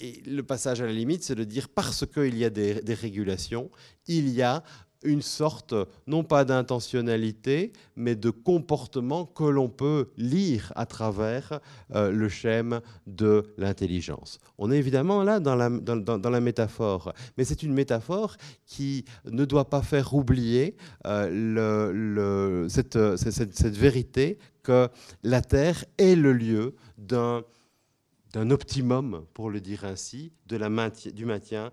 [0.00, 3.70] et le passage à la limite, c'est de dire parce qu'il y a des, régulations,
[4.06, 4.62] il y a
[5.04, 5.74] une sorte,
[6.08, 11.60] non pas d'intentionnalité, mais de comportement que l'on peut lire à travers
[11.94, 14.40] euh, le schème de l'intelligence.
[14.56, 19.82] On est évidemment là dans la, métaphore, mais c'est une métaphore qui ne doit pas
[19.82, 24.88] faire oublier euh, cette vérité que
[25.22, 27.44] la Terre est le lieu d'un
[28.32, 31.72] d'un optimum, pour le dire ainsi, du maintien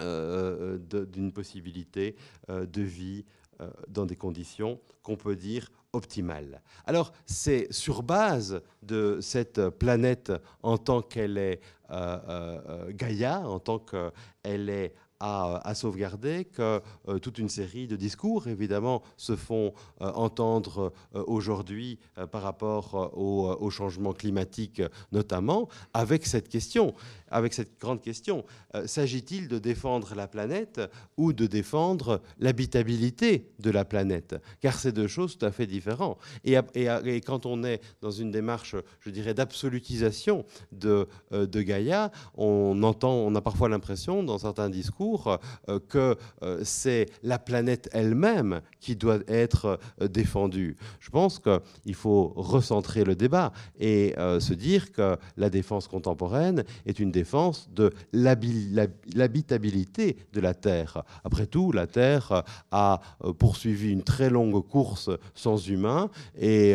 [0.00, 2.14] euh, d'une possibilité
[2.50, 3.24] euh, de vie
[3.60, 6.62] euh, dans des conditions qu'on peut dire optimales.
[6.84, 14.68] Alors c'est sur base de cette planète en tant qu'elle est Gaïa, en tant qu'elle
[14.68, 20.92] est à, sauvegarder que euh, toute une série de discours, évidemment, se font euh, entendre
[21.14, 21.98] euh, aujourd'hui
[22.32, 26.94] par rapport au, changement climatique, notamment, avec cette question,
[27.30, 28.44] avec cette grande question.
[28.86, 30.80] S'agit-il de défendre la planète
[31.16, 34.36] ou de défendre l'habitabilité de la planète?
[34.60, 36.18] Car c'est deux choses tout à fait différentes.
[36.44, 42.82] Et, et, quand on est dans une démarche, je dirais, d'absolutisation de, de Gaïa, on
[42.82, 45.40] entend, on a parfois l'impression, dans certains discours, retour
[45.88, 46.16] que
[46.62, 50.76] c'est la planète elle-même qui doit être défendue.
[51.00, 56.98] Je pense qu'il faut recentrer le débat et se dire que la défense contemporaine est
[56.98, 61.02] une défense de l'habitabilité de la Terre.
[61.24, 63.00] Après tout, la Terre a
[63.38, 66.08] poursuivi une très longue course sans humains
[66.38, 66.74] et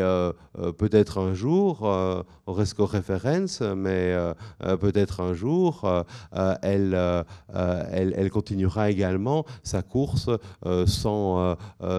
[0.77, 1.79] peut-être un jour,
[2.47, 4.15] Resco Reference, mais
[4.79, 5.89] peut-être un jour,
[6.61, 10.29] elle, continuera également sa course
[10.85, 11.55] sans,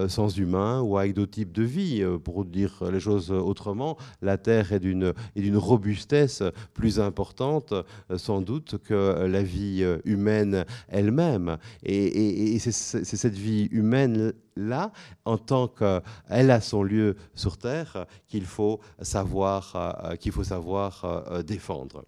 [0.08, 2.04] sans humains ou avec d'autres types de vie.
[2.22, 5.14] Pour dire les choses autrement, la Terre est d'une
[5.56, 7.74] robustesse plus importante,
[8.16, 11.58] sans doute, que la vie humaine elle-même.
[11.82, 12.72] Et, c'est
[13.04, 14.92] cette vie humaine-là,
[15.24, 22.04] en tant qu'elle a son lieu sur Terre, qu'il faut savoir, qu'il faut savoir défendre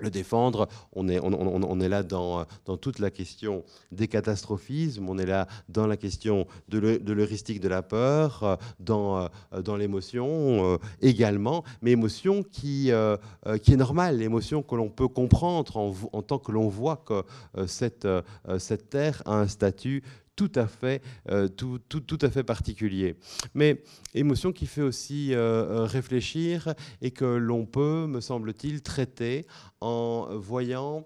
[0.00, 0.68] le défendre.
[0.92, 2.46] On est, là dans,
[2.80, 7.82] toute la question des catastrophismes, on est là dans la question de l'heuristique de la
[7.82, 9.28] peur, dans,
[9.64, 15.76] dans l'émotion euh, également, mais émotion qui, euh, est normale, l'émotion que l'on peut comprendre
[15.76, 17.22] en, tant que l'on voit que
[17.56, 18.08] euh, cette,
[18.58, 20.02] cette terre a un statut
[20.36, 23.16] tout à fait, euh, tout, à fait particulier.
[23.54, 23.82] Mais
[24.14, 29.46] émotion qui fait aussi euh, euh, réfléchir et que l'on peut, me semble-t-il, traiter
[29.80, 31.04] en voyant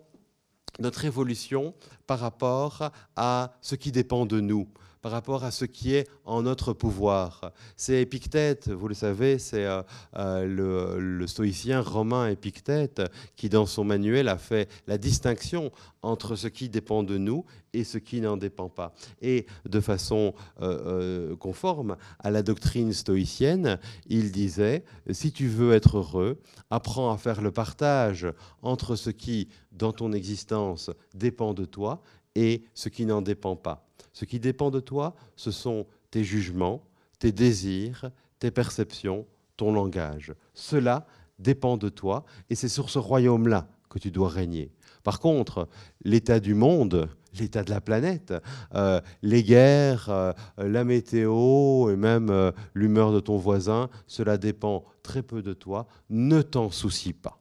[0.81, 1.75] notre évolution
[2.07, 4.69] par rapport à ce qui dépend de nous
[5.03, 7.53] par rapport à ce qui est en notre pouvoir.
[7.77, 9.83] C'est Épictète, vous le savez, c'est euh,
[10.17, 13.03] euh, le, stoïcien romain Épictète
[13.37, 15.71] qui, dans son manuel, a fait la distinction
[16.03, 18.95] entre ce qui dépend de nous et ce qui n'en dépend pas.
[19.23, 25.99] Et de façon euh, conforme à la doctrine stoïcienne, il disait, si tu veux être
[25.99, 26.41] heureux,
[26.71, 28.27] apprends à faire le partage
[28.63, 32.03] entre ce qui, dans ton existence, dépend de toi
[32.35, 33.87] et ce qui n'en dépend pas.
[34.13, 36.83] Ce qui dépend de toi, ce sont tes jugements,
[37.19, 39.27] tes désirs, tes perceptions,
[39.57, 40.35] ton langage.
[40.55, 41.07] Cela
[41.39, 44.73] dépend de toi et c'est sur ce royaume-là que tu dois régner.
[45.03, 45.69] Par contre,
[46.05, 47.09] l'état du monde,
[47.39, 48.35] l'état de la planète,
[48.75, 54.85] euh, les guerres, euh, la météo et même euh, l'humeur de ton voisin, cela dépend
[55.03, 55.87] très peu de toi.
[56.11, 57.41] Ne t'en soucie pas.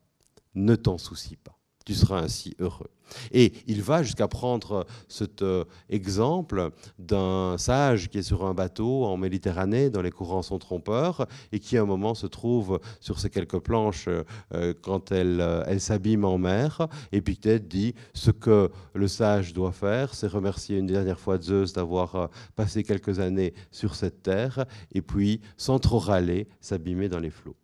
[0.56, 1.59] Ne t'en soucie pas
[1.90, 2.92] tu seras ainsi heureux.
[3.32, 6.70] Et il va jusqu'à prendre cet euh, exemple
[7.00, 11.60] d'un sage qui est sur un bateau en Méditerranée, dont les courants sont trompeurs, et
[11.60, 15.82] qui à un moment se trouve sur ces quelques planches euh, quand elle, euh, elle
[15.82, 16.88] s'abîme en mer.
[17.12, 21.74] Et Pictet dit ce que le sage doit faire, c'est remercier une dernière fois Zeus
[21.74, 27.32] d'avoir passé quelques années sur cette terre, et puis, sans trop râler, s'abîmer dans les
[27.32, 27.56] flots.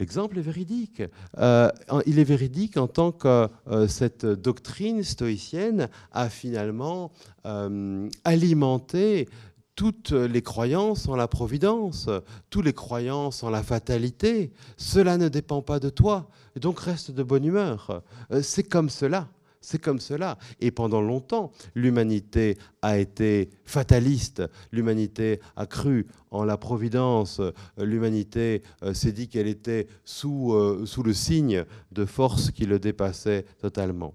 [0.00, 1.02] L'exemple est véridique.
[1.38, 1.70] Euh,
[2.06, 7.12] il est véridique en tant que euh, cette doctrine stoïcienne a finalement
[7.46, 9.28] euh, alimenté
[9.76, 12.08] toutes les croyances en la providence,
[12.48, 14.52] toutes les croyances en la fatalité.
[14.76, 16.28] Cela ne dépend pas de toi,
[16.60, 18.02] donc reste de bonne humeur.
[18.40, 19.28] C'est comme cela.
[19.64, 20.36] C'est comme cela.
[20.60, 24.42] Et pendant longtemps, l'humanité a été fataliste,
[24.72, 27.40] l'humanité a cru en la providence,
[27.78, 32.78] l'humanité euh, s'est dit qu'elle était sous, euh, sous le signe de forces qui le
[32.78, 34.12] dépassaient totalement.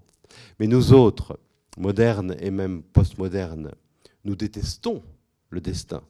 [0.60, 1.40] Mais nous autres,
[1.76, 3.72] modernes et même postmodernes,
[4.24, 5.02] nous détestons
[5.48, 6.02] le destin.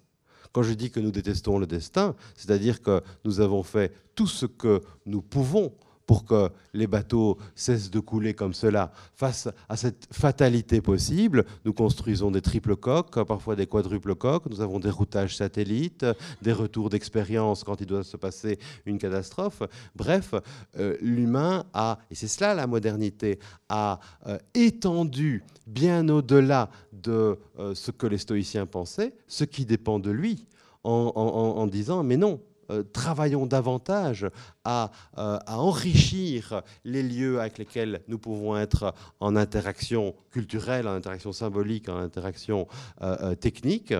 [0.53, 4.45] Quand je dis que nous détestons le destin, c'est-à-dire que nous avons fait tout ce
[4.45, 5.73] que nous pouvons
[6.11, 8.91] pour que les bateaux cessent de couler comme cela.
[9.15, 14.61] Face à cette fatalité possible, nous construisons des triples coques, parfois des quadruples coques, nous
[14.61, 16.05] avons des routages satellites,
[16.43, 19.63] des retours d'expérience quand il doit se passer une catastrophe.
[19.95, 20.35] Bref,
[20.81, 23.39] euh, l'humain a, et c'est cela la modernité,
[23.69, 30.01] a euh, étendu bien au-delà de euh, ce que les stoïciens pensaient, ce qui dépend
[30.01, 30.45] de lui,
[30.83, 32.41] en disant, mais non,
[32.71, 34.27] euh, travaillons davantage
[34.65, 40.95] à, euh, à, enrichir les lieux avec lesquels nous pouvons être en interaction culturelle, en
[40.95, 42.69] interaction symbolique, en interaction
[43.03, 43.95] euh, technique,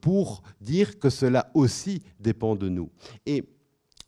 [0.00, 2.90] pour dire que cela aussi dépend de nous.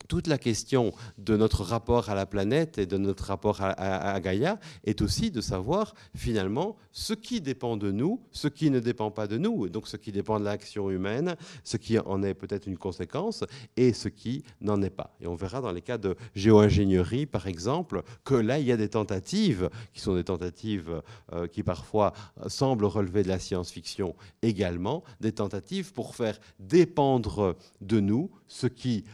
[0.07, 4.59] Toute la question de notre rapport à la planète et de notre rapport à, Gaïa
[4.83, 9.27] est aussi de savoir finalement ce qui dépend de nous, ce qui ne dépend pas
[9.27, 12.77] de nous, donc ce qui dépend de l'action humaine, ce qui en est peut-être une
[12.77, 13.43] conséquence
[13.77, 15.15] et ce qui n'en est pas.
[15.21, 18.77] Et on verra dans les cas de géo-ingénierie, par exemple, que là, il y a
[18.77, 21.01] des tentatives qui sont des tentatives
[21.33, 22.13] euh, qui parfois
[22.47, 29.05] semblent relever de la science-fiction également, des tentatives pour faire dépendre de nous ce qui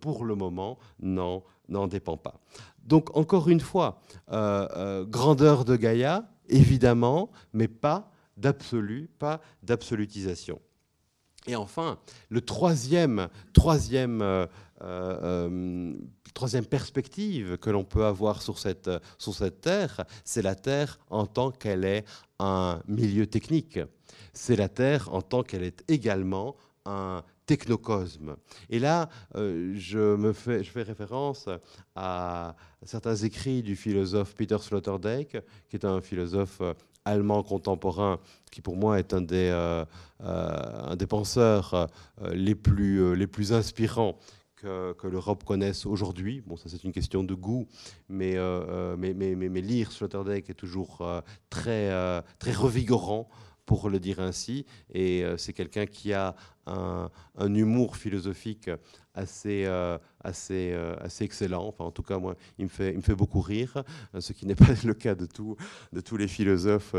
[0.00, 1.42] pour le moment, n'en
[1.88, 2.40] dépend pas.
[2.88, 4.00] Donc, encore une fois,
[4.32, 10.60] euh, euh, grandeur de Gaïa, évidemment, mais pas d'absolu, pas d'absolutisation.
[11.46, 11.98] Et enfin,
[12.28, 14.46] le troisième, troisième, euh,
[14.82, 15.94] euh,
[16.34, 21.26] troisième perspective que l'on peut avoir sur cette, sur cette Terre, c'est la Terre en
[21.26, 22.04] tant qu'elle est
[22.38, 23.80] un milieu technique.
[24.32, 28.36] C'est la Terre en tant qu'elle est également un technocosme.
[28.70, 31.48] Et là, euh, je, me fais, je fais référence
[31.96, 35.38] à certains écrits du philosophe Peter Sloterdijk,
[35.68, 36.60] qui est un philosophe
[37.08, 38.20] allemand contemporain,
[38.50, 39.84] qui pour moi est un des, euh,
[40.22, 44.18] euh, un des penseurs euh, les, plus, les plus inspirants
[44.56, 46.42] que, que l'Europe connaisse aujourd'hui.
[46.46, 47.66] Bon, ça c'est une question de goût,
[48.08, 48.36] mais,
[48.96, 51.06] mais, mais, mais, lire Sloterdijk est toujours
[51.48, 51.90] très,
[52.38, 53.28] très revigorant
[53.66, 56.34] pour le dire ainsi, et c'est quelqu'un qui a
[56.68, 58.70] un, humour philosophique
[59.18, 61.66] assez, euh, assez, euh, assez excellent.
[61.66, 63.82] Enfin, en tout cas, moi, il me fait, il me fait beaucoup rire,
[64.14, 65.56] euh, ce qui n'est pas le cas de, tout,
[65.92, 66.94] de tous les philosophes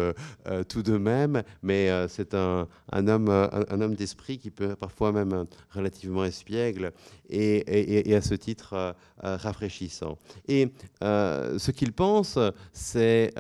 [0.68, 1.44] tout de même.
[1.64, 6.92] Mais c'est un, un, homme, un, homme d'esprit qui peut parfois même relativement espiègle
[7.30, 10.18] et, et, à ce titre rafraîchissant.
[10.48, 12.38] Et ce qu'il pense,
[12.74, 13.34] c'est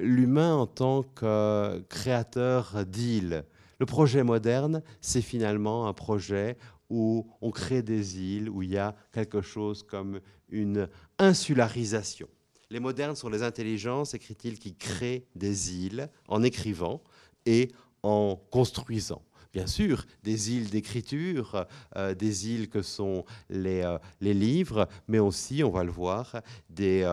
[0.00, 3.44] l'humain en tant que créateur d'îles.
[3.78, 6.56] Le projet moderne, c'est finalement un projet
[6.88, 12.28] où on crée des îles, où il y a quelque chose comme une insularisation.
[12.70, 17.02] Les modernes sont les intelligences, écrit-il, qui créent des îles en écrivant
[17.44, 17.70] et
[18.02, 19.22] en construisant.
[19.56, 25.18] Bien sûr, des îles d'écriture, euh, des îles que sont les, euh, les, livres, mais
[25.18, 27.04] aussi, on va le voir, des,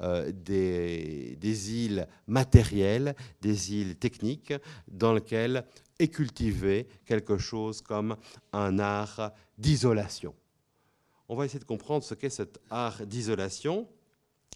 [0.00, 4.54] euh, des, des îles matérielles, des îles techniques,
[4.88, 5.62] dans lesquelles
[5.98, 8.16] et cultiver quelque chose comme
[8.54, 10.34] un art d'isolation.
[11.28, 13.86] On va essayer de comprendre ce qu'est cet art d'isolation.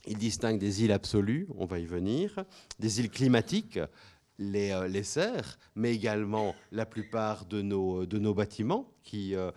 [0.07, 2.45] Il distingue des îles absolues, on va y venir,
[2.79, 3.79] des îles climatiques,
[4.39, 9.53] les, euh, les, serres, mais également la plupart de nos, de nos bâtiments qui euh,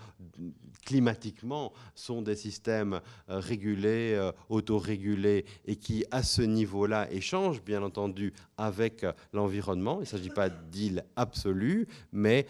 [0.85, 7.81] climatiquement sont des systèmes euh, régulés, euh, autorégulés et qui à ce niveau-là échangent bien
[7.81, 9.97] entendu avec l'environnement.
[9.97, 12.45] Il ne s'agit pas d'îles absolues, mais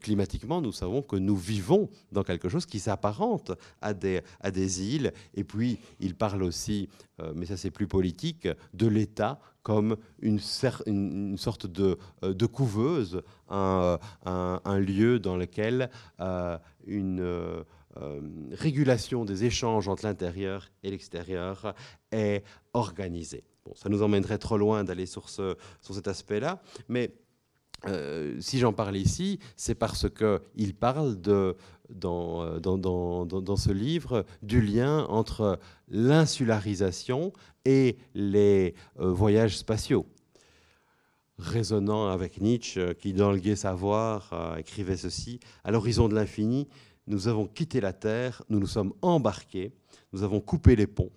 [0.00, 4.82] climatiquement nous savons que nous vivons dans quelque chose qui s'apparente à des, à des
[4.94, 5.12] îles.
[5.34, 6.88] Et puis il parle aussi,
[7.34, 10.40] mais ça c'est plus politique, de l'État comme une,
[10.86, 15.90] une, sorte de, de couveuse, un, un, lieu dans lequel
[16.20, 17.62] euh, une euh,
[18.52, 21.74] régulation des échanges entre l'intérieur et l'extérieur
[22.12, 23.44] est organisée.
[23.64, 27.12] Bon, ça nous emmènerait trop loin d'aller sur, ce, sur cet aspect-là, mais
[27.86, 31.56] euh, si j'en parle ici, c'est parce qu'il parle de,
[31.90, 37.32] dans, dans, dans, dans, ce livre du lien entre l'insularisation
[37.64, 40.06] et les voyages spatiaux
[41.38, 46.14] résonnant avec Nietzsche, euh, qui, dans le gai savoir, euh, écrivait ceci À l'horizon de
[46.14, 46.68] l'infini,
[47.06, 49.72] nous avons quitté la terre, nous nous sommes embarqués,
[50.12, 51.12] nous avons coupé les ponts.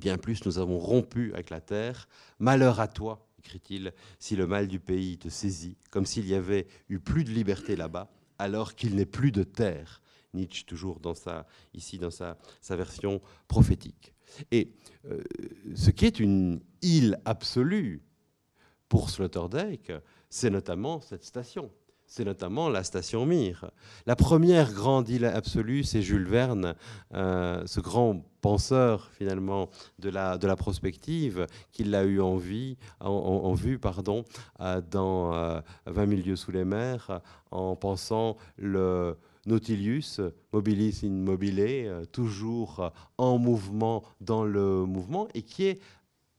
[0.00, 2.08] Bien plus, nous avons rompu avec la terre.
[2.38, 6.66] Malheur à toi, écrit-il, si le mal du pays te saisit, comme s'il y avait
[6.88, 10.02] eu plus de liberté là-bas, alors qu'il n'est plus de terre.
[10.34, 14.12] Nietzsche, toujours dans sa, ici dans sa, sa version prophétique.
[14.50, 14.72] Et
[15.06, 15.22] euh,
[15.74, 18.02] ce qui est une île absolue,
[18.88, 19.92] pour Sloterdijk,
[20.30, 21.70] c'est notamment cette station.
[22.10, 23.70] C'est notamment la station Mir.
[24.06, 26.74] La première grande île absolue, c'est Jules Verne,
[27.12, 29.68] euh, ce grand penseur finalement
[29.98, 32.78] de la, de la prospective, qu'il a eu en, vue
[33.78, 34.24] pardon,
[34.60, 35.62] euh, dans 20
[36.02, 37.20] euh, milieux sous les mers,
[37.50, 39.18] en pensant le,
[39.48, 40.20] Nautilus,
[40.52, 45.80] mobilis in mobile, toujours en mouvement dans le mouvement, et qui est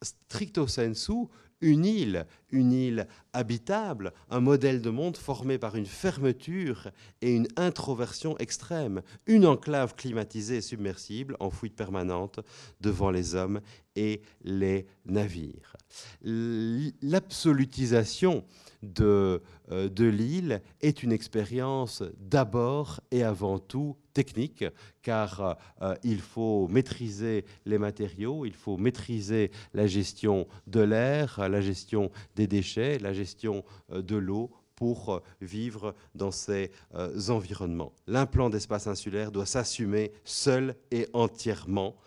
[0.02, 1.28] stricto sensu
[1.62, 6.90] une île, une île habitable, un modèle de monde formé par une fermeture
[7.22, 12.40] et une introversion extrême, une enclave climatisée et submersible en fuite permanente
[12.82, 13.62] devant les hommes
[13.96, 15.76] et les navires.
[16.22, 18.44] L'absolutisation
[18.82, 19.42] de,
[19.72, 23.98] euh, de l'île est une expérience d'abord et avant tout
[25.02, 31.62] car euh, il faut maîtriser les matériaux, il faut maîtriser la gestion de l'air, la
[31.62, 36.72] gestion des déchets, la gestion euh, de l'eau pour vivre dans ces
[37.28, 37.92] environnements.
[38.08, 41.98] L'implant d'espace insulaire doit s'assumer seul et entièrement.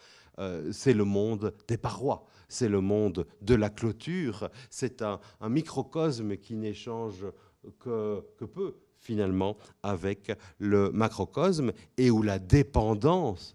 [0.70, 6.54] C'est le monde des parois c'est le monde de la clôture, c'est un, microcosme qui
[6.54, 7.26] n'échange
[7.80, 13.54] que, peu finalement avec le macrocosme et où la dépendance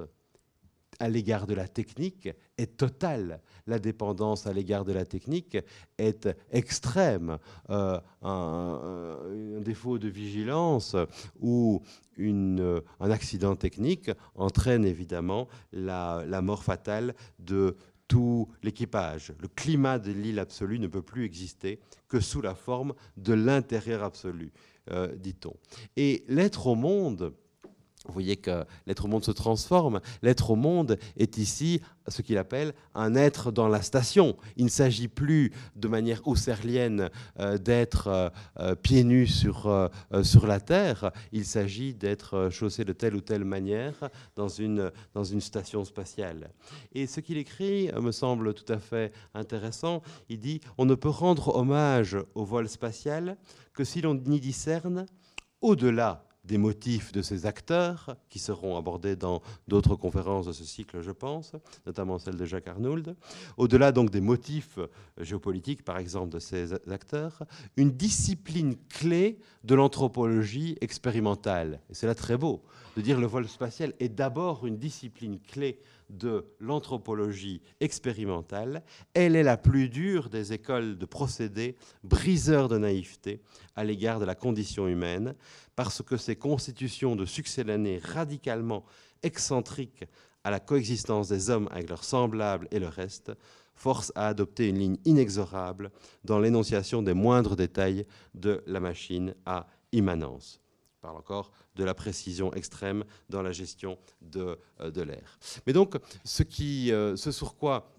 [0.99, 3.41] à l'égard de la technique est totale.
[3.67, 5.57] La dépendance à l'égard de la technique
[5.97, 7.37] est extrême.
[7.69, 10.95] Euh, un, défaut de vigilance
[11.39, 11.81] ou
[12.19, 17.75] un accident technique entraîne évidemment la, mort fatale de
[18.07, 19.33] tout l'équipage.
[19.41, 24.03] Le climat de l'île absolue ne peut plus exister que sous la forme de l'intérieur
[24.03, 24.51] absolu,
[25.17, 25.53] dit-on.
[25.95, 27.33] Et l'être au monde
[28.07, 30.01] vous voyez que l'être au monde se transforme.
[30.21, 34.37] L'être au monde est ici ce qu'il appelle un être dans la station.
[34.55, 38.29] Il ne s'agit plus de manière husserlienne euh, d'être euh,
[38.59, 39.89] euh, pieds nus sur,
[40.23, 41.11] sur la terre.
[41.31, 46.51] Il s'agit d'être chaussé de telle ou telle manière dans une, dans une station spatiale.
[46.93, 50.01] Et ce qu'il écrit me semble tout à fait intéressant.
[50.29, 53.37] Il dit On ne peut rendre hommage au vol spatial
[53.73, 55.05] que si l'on y discerne
[55.61, 61.01] au-delà des motifs de ces acteurs qui seront abordés dans d'autres conférences de ce cycle,
[61.01, 61.53] je pense,
[61.85, 63.15] notamment celle de Jacques Arnould.
[63.57, 64.79] Au-delà donc des motifs
[65.19, 67.43] géopolitiques, par exemple, de ces acteurs,
[67.75, 71.81] une discipline clé de l'anthropologie expérimentale.
[71.89, 72.63] Et c'est là très beau
[72.95, 75.79] de dire le vol spatial est d'abord une discipline clé
[76.09, 78.83] de l'anthropologie expérimentale.
[79.13, 83.41] Elle est la plus dure des écoles de procédés briseurs de naïveté
[83.75, 85.35] à l'égard de la condition humaine,
[85.75, 88.85] parce que ces constitutions de succès d'année radicalement
[89.23, 90.05] excentriques
[90.43, 93.33] à la coexistence des hommes avec leurs semblables et le reste,
[93.75, 95.91] forcent à adopter une ligne inexorable
[96.23, 100.59] dans l'énonciation des moindres détails de la machine à immanence
[101.01, 105.39] parle encore de la précision extrême dans la gestion de, euh, de l'air.
[105.65, 106.43] Mais donc, ce,
[106.91, 107.91] euh, sur quoi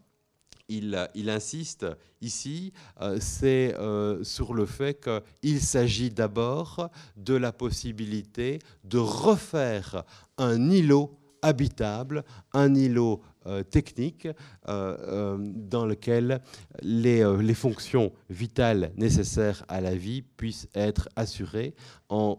[0.68, 1.86] il, il, insiste
[2.20, 3.74] ici, euh, c'est
[4.22, 5.02] sur le fait
[5.42, 10.04] qu'il s'agit d'abord de la possibilité de refaire
[10.36, 13.22] un îlot habitable, un îlot
[13.70, 14.28] technique
[14.66, 16.42] dans lequel
[16.82, 21.74] les, les, fonctions vitales nécessaires à la vie puissent être assurées
[22.10, 22.38] en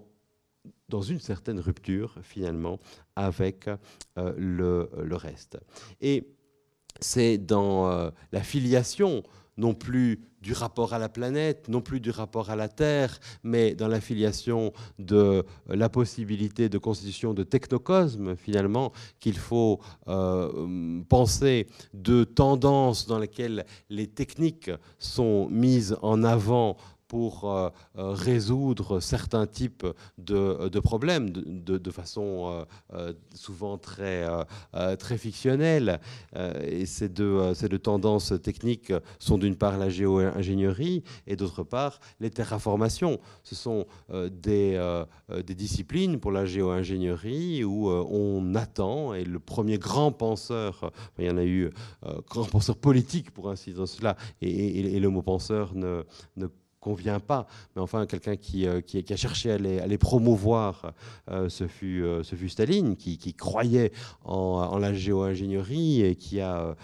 [0.89, 2.79] dans une certaine rupture finalement
[3.15, 3.67] avec
[4.17, 5.57] euh, le, reste.
[6.01, 6.27] Et
[6.99, 9.23] c'est dans euh, la filiation
[9.57, 13.75] non plus du rapport à la planète, non plus du rapport à la Terre, mais
[13.75, 21.67] dans la filiation de la possibilité de constitution de technocosme, finalement, qu'il faut euh, penser
[21.93, 26.77] de tendances dans lesquelles les techniques sont mises en avant
[27.09, 29.85] pour euh, euh, résoudre certains types
[30.19, 34.27] de, de problèmes de, de, façon euh, souvent très,
[34.99, 35.99] très fictionnelle.
[36.61, 41.99] et ces deux, ces deux tendances techniques sont d'une part la géo-ingénierie et d'autre part
[42.19, 43.19] les terraformations.
[43.43, 43.87] Ce sont
[44.31, 44.79] des,
[45.29, 51.29] des disciplines pour la géo-ingénierie où on attend, et le premier grand penseur, il y
[51.29, 51.71] en a eu,
[52.29, 56.03] grand penseur politique pour ainsi dire cela, et, et, le mot penseur ne,
[56.37, 56.47] ne
[56.79, 60.93] convient pas, mais enfin quelqu'un qui, euh, a cherché à les, promouvoir,
[61.29, 63.91] euh, ce, fut, euh, ce fut Staline, qui, croyait
[64.23, 66.75] en, la géo-ingénierie et qui a,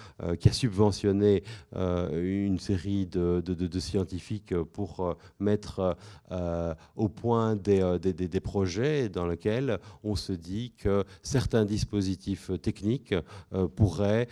[0.51, 1.43] subventionné
[1.73, 5.97] une série de, scientifiques pour mettre
[6.95, 13.15] au point des, projets dans lesquels on se dit que certains dispositifs techniques
[13.75, 14.27] pourraient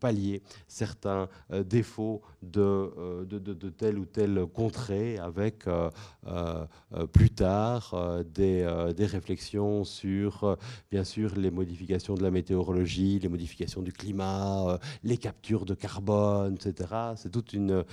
[0.00, 5.90] pallier certains défauts de de telle ou telle contrée avec euh,
[6.26, 7.94] euh, euh, plus tard
[8.34, 8.66] des,
[8.98, 10.56] réflexions sur,
[10.90, 16.54] bien sûr, les modifications de la météorologie, les modifications du climat, les captures de carbone,
[16.54, 16.90] etc.
[17.16, 17.84] C'est toute une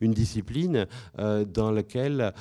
[0.00, 0.86] discipline
[1.18, 2.32] dans laquelle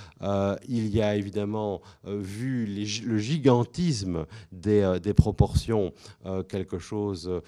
[0.68, 5.93] il y a évidemment, vu le gigantisme des, des proportions,
[6.47, 7.41] quelque chose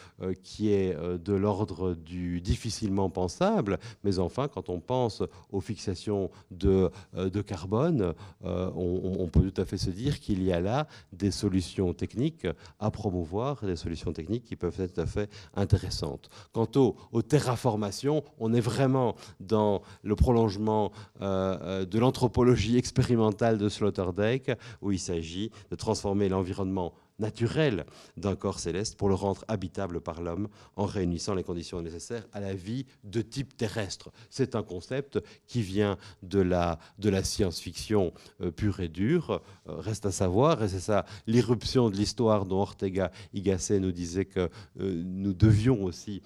[0.44, 6.90] qui est de l'ordre du difficilement pensable, mais enfin, quand on pense aux fixations de,
[7.16, 8.14] euh, carbone,
[8.46, 12.48] euh, on, peut tout à fait se dire qu'il y a là des solutions techniques
[12.80, 16.30] à promouvoir, des solutions techniques qui peuvent être tout à fait intéressantes.
[16.52, 20.92] Quant aux, aux terraformations, on est vraiment dans le prolongement
[21.22, 27.86] euh, de l'anthropologie expérimentale de Sloterdijk, où il s'agit de transformer l'environnement naturel
[28.18, 32.40] d'un corps céleste pour le rendre habitable par l'homme en réunissant les conditions nécessaires à
[32.40, 34.12] la vie de type terrestre.
[34.30, 39.42] C'est un concept qui vient de la, de la science-fiction euh, pure et dure.
[39.70, 44.26] Euh, reste à savoir, et c'est ça l'irruption de l'histoire dont Ortega Gasset nous disait
[44.26, 44.50] que
[44.80, 46.22] euh, nous devions aussi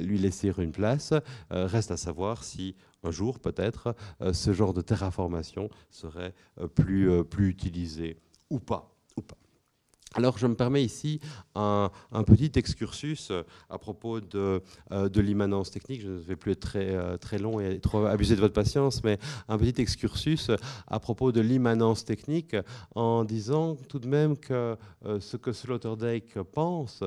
[0.00, 1.12] lui laisser une place.
[1.50, 3.94] reste à savoir si un jour peut-être
[4.32, 6.34] ce genre de terraformation serait
[6.74, 8.16] plus, plus utilisé
[8.48, 8.94] ou pas.
[9.16, 9.36] Ou pas.
[10.16, 11.20] Alors je me permets ici
[11.54, 11.90] un,
[12.26, 16.02] petit excursus euh, à propos de, euh, de l'immanence technique.
[16.02, 19.18] Je ne vais plus être très, euh, très long et abuser de votre patience, mais
[19.48, 20.50] un petit excursus
[20.88, 22.56] à propos de l'immanence technique
[22.96, 24.76] en disant tout de même que
[25.20, 27.04] ce que Sloterdijk pense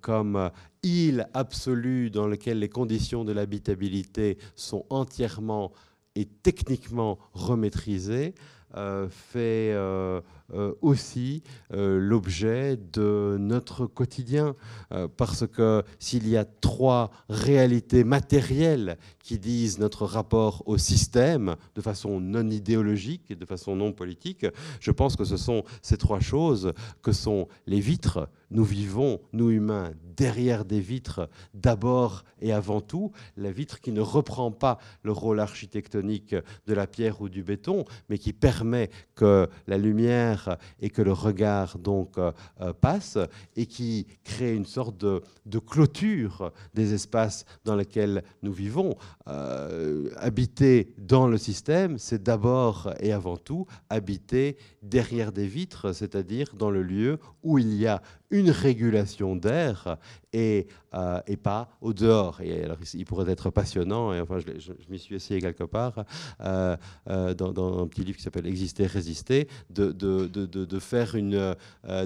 [0.00, 0.50] comme
[0.82, 5.72] île absolue dans laquelle les conditions de l'habitabilité sont entièrement
[6.14, 8.34] et techniquement remaîtrisées
[9.08, 9.74] fait
[10.80, 11.42] aussi
[11.72, 14.54] euh, l'objet de notre quotidien.
[14.92, 21.56] Euh, parce que s'il y a trois réalités matérielles qui disent notre rapport au système
[21.74, 24.46] de façon non idéologique et de façon non politique,
[24.80, 26.72] je pense que ce sont ces trois choses
[27.02, 28.28] que sont les vitres.
[28.50, 33.12] Nous vivons, nous humains, derrière des vitres d'abord et avant tout.
[33.36, 36.34] La vitre qui ne reprend pas le rôle architectonique
[36.66, 40.37] de la pierre ou du béton, mais qui permet que la lumière
[40.80, 43.18] et que le regard donc euh, euh, passe
[43.56, 45.22] et qui crée une sorte de,
[45.58, 48.96] clôture des espaces dans lesquels nous vivons.
[49.26, 56.54] Euh, habiter dans le système, c'est d'abord et avant tout habiter derrière des vitres, c'est-à-dire
[56.54, 59.98] dans le lieu où il y a une régulation d'air
[60.32, 62.40] et, euh, et, pas au dehors.
[62.40, 66.04] Et alors, il pourrait être passionnant, et enfin, je, m'y suis essayé quelque part,
[66.40, 66.76] euh,
[67.08, 71.56] euh, dans, un petit livre qui s'appelle Exister, résister, de, de faire une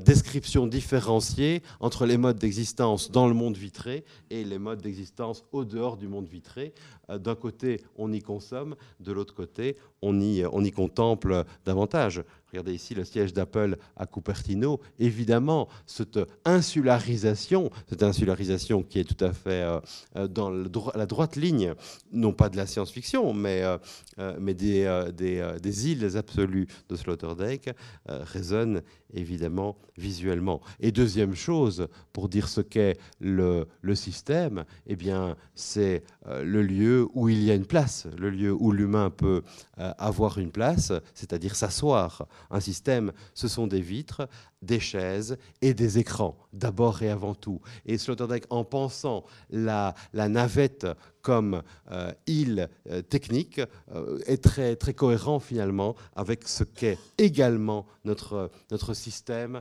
[0.04, 5.64] description différenciée entre les modes d'existence dans le monde vitré et les modes d'existence au
[5.64, 6.72] dehors du monde vitré.
[7.08, 12.22] D'un côté, on y consomme, de l'autre côté, on y, on y contemple davantage.
[12.52, 14.78] Regardez ici le siège d'Apple à Cupertino.
[14.98, 19.80] Évidemment, cette insularisation, cette insularisation qui est tout à fait euh,
[20.16, 21.72] euh, dans la droite ligne,
[22.12, 24.84] non pas de la science-fiction, mais, euh, mais des,
[25.14, 27.70] des, îles absolues de Sloterdijk,
[28.06, 28.82] résonne
[29.12, 30.60] évidemment visuellement.
[30.80, 37.28] Et deuxième chose, pour dire ce qu'est le, système, eh bien, c'est le lieu où
[37.28, 39.42] il y a une place, le lieu où l'humain peut
[39.76, 44.28] avoir une place, c'est-à-dire s'asseoir un système, ce sont des vitres,
[44.62, 47.60] des chaises et des écrans, d'abord et avant tout.
[47.84, 50.86] Et Sloterdijk, en pensant la, navette
[51.20, 53.60] comme euh, île euh, technique,
[53.94, 59.60] euh, est très, très cohérent finalement avec ce qu'est également notre, notre système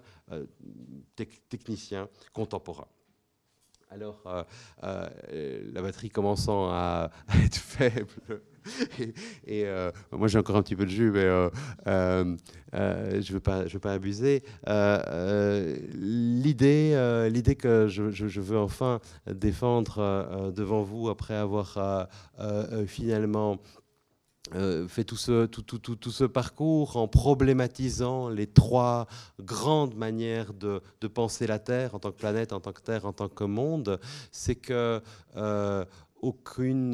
[1.50, 2.88] technicien contemporain.
[3.90, 4.24] Alors,
[4.82, 7.12] la batterie commençant à
[7.44, 8.42] être faible,
[9.46, 11.50] et, euh, moi, j'ai encore un petit peu de jus, mais euh,
[11.88, 12.36] euh,
[12.74, 14.44] je ne veux, pas, abuser.
[15.94, 19.00] L'idée l'idée que je, veux enfin
[19.32, 22.08] défendre devant vous, après avoir
[22.88, 23.58] finalement
[24.88, 29.08] fait tout ce, parcours en problématisant les trois
[29.40, 33.14] grandes manières de, penser la Terre en tant que planète, en tant que Terre, en
[33.14, 34.00] tant que monde,
[34.32, 35.02] c'est que
[36.22, 36.92] aucune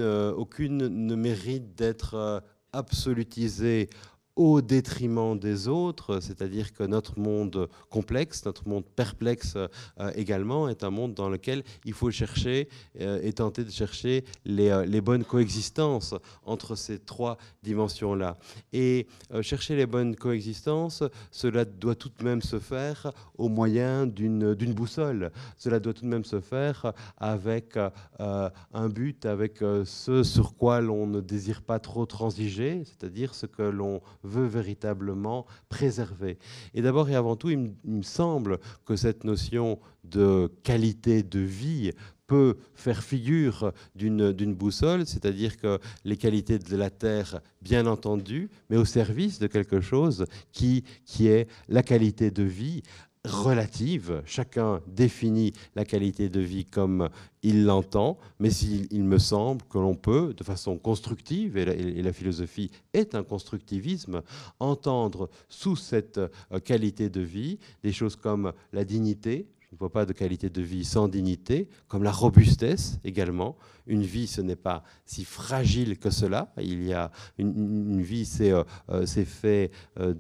[0.87, 2.39] ne mérite d'être euh,
[2.73, 3.89] absolutisée
[4.37, 10.83] au détriment des autres, c'est-à-dire que notre monde complexe, notre monde perplexe euh, également, est
[10.83, 12.69] un monde dans lequel il faut chercher
[13.01, 16.13] euh, et tenter de chercher les, euh, les, bonnes coexistences
[16.45, 18.37] entre ces trois dimensions-là.
[18.73, 19.07] Et
[19.41, 25.31] chercher les bonnes coexistences, cela doit tout de même se faire au moyen d'une boussole.
[25.57, 27.77] Cela doit tout de même se faire avec
[28.19, 33.63] un but, avec ce sur quoi l'on ne désire pas trop transiger, c'est-à-dire ce que
[33.63, 36.37] l'on veut véritablement préserver.
[36.73, 41.91] Et d'abord et avant tout, il me, semble que cette notion de qualité de vie
[42.27, 48.75] peut faire figure d'une boussole, c'est-à-dire que les qualités de la Terre, bien entendu, mais
[48.75, 52.83] au service de quelque chose qui, qui est la qualité de vie
[53.27, 54.21] relative.
[54.25, 57.09] Chacun définit la qualité de vie comme
[57.43, 62.71] il l'entend, mais il, me semble que l'on peut, de façon constructive, et la, philosophie
[62.93, 64.21] est un constructivisme,
[64.59, 69.91] entendre sous cette euh, qualité de vie des choses comme la dignité, je ne vois
[69.91, 73.57] pas de qualité de vie sans dignité, comme la robustesse également.
[73.85, 76.53] Une vie, ce n'est pas si fragile que cela.
[76.57, 80.13] Il y a une, vie, c'est euh, euh, fait euh,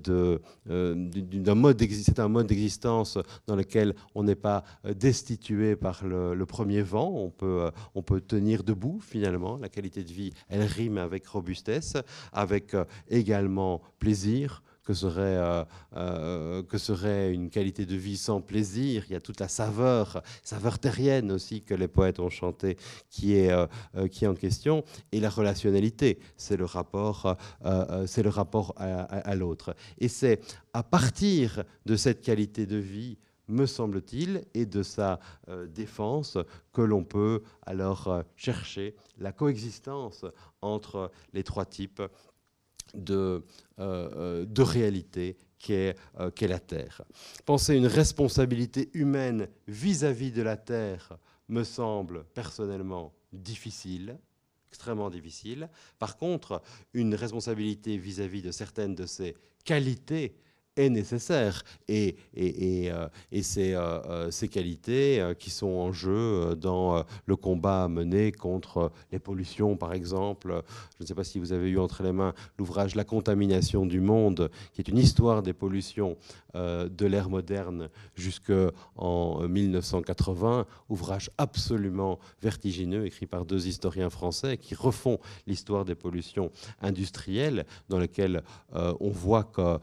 [0.65, 1.81] d'un mode,
[2.29, 3.17] mode d'existence
[3.47, 7.31] dans lequel on n'est pas destitué par le, premier vent.
[7.95, 9.57] On peut tenir debout finalement.
[9.57, 11.93] La qualité de vie, elle rime avec robustesse,
[12.33, 12.75] avec
[13.09, 15.65] également plaisir, que serait, euh,
[15.97, 19.03] euh, que serait une qualité de vie sans plaisir.
[19.09, 22.77] Il y a toute la saveur, saveur terrienne aussi que les poètes ont chanté,
[23.09, 24.85] qui est, euh, qui est en question.
[25.11, 27.35] Et la relationnalité, c'est le rapport,
[28.05, 29.75] c'est le rapport à, à l'autre.
[29.97, 30.39] Et c'est
[30.71, 33.17] à partir de cette qualité de vie
[33.49, 35.21] me semble-t-il, et de sa
[35.73, 36.37] défense
[36.73, 40.25] que l'on peut alors chercher la coexistence
[40.61, 42.01] entre les trois types
[42.95, 43.43] de,
[43.77, 45.95] de réalité qu'est
[46.41, 47.01] la Terre.
[47.45, 51.17] Penser une responsabilité humaine vis-à-vis -vis de la Terre
[51.49, 54.19] me semble personnellement difficile,
[54.69, 55.69] extrêmement difficile.
[55.99, 56.61] Par contre,
[56.93, 60.35] une responsabilité vis-à-vis de certaines de ses qualités
[60.77, 61.63] est nécessaire.
[61.87, 63.07] Et, et, et, euh,
[63.41, 69.19] c'est euh, euh, ces qualités qui sont en jeu dans le combat mené contre les
[69.19, 70.63] pollutions, par exemple.
[70.97, 73.99] Je ne sais pas si vous avez eu entre les mains l'ouvrage La contamination du
[73.99, 76.17] monde, qui est une histoire des pollutions
[76.53, 85.19] de l'ère moderne jusqu'en 1980, ouvrage absolument vertigineux, écrit par deux historiens français qui refont
[85.45, 86.51] l'histoire des pollutions
[86.81, 89.79] industrielles, dans lequel on voit que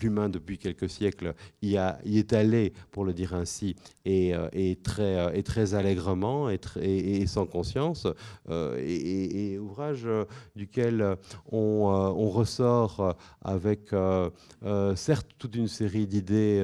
[0.00, 3.74] l'humain depuis quelques siècles y, est allé, pour le dire ainsi,
[4.04, 4.48] et, euh,
[4.82, 8.06] très, euh, très allègrement et, sans conscience,
[8.48, 10.06] euh, et, ouvrage
[10.54, 11.16] duquel
[11.50, 13.90] on, ressort avec
[14.94, 16.62] certes toute une série d'idées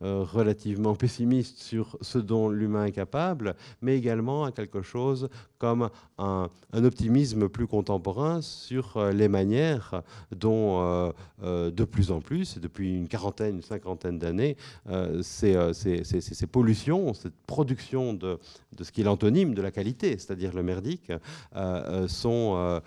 [0.00, 6.48] relativement pessimistes sur ce dont l'humain est capable, mais également à quelque chose comme un
[6.72, 10.02] optimisme plus contemporain sur les manières
[10.34, 11.12] dont
[11.42, 14.56] de plus en plus, depuis une quarantaine, une cinquantaine d'années,
[14.88, 18.38] euh, euh, ces, pollutions, cette production de,
[18.80, 21.12] ce qui est l'antonyme de la qualité, c'est-à-dire le merdique,
[21.54, 22.80] euh, sont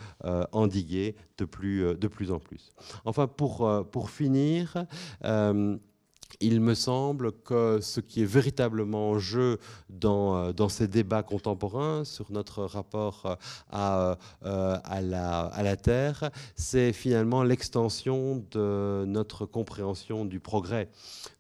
[0.52, 2.74] endiguées de plus, en plus.
[3.06, 4.86] Enfin, pour finir,
[6.40, 9.60] il me semble que ce qui est véritablement en jeu
[9.90, 13.38] dans, euh, ces débats contemporains sur notre rapport
[13.74, 14.16] euh,
[14.46, 20.90] euh, à la, Terre, c'est finalement l'extension de notre compréhension du progrès.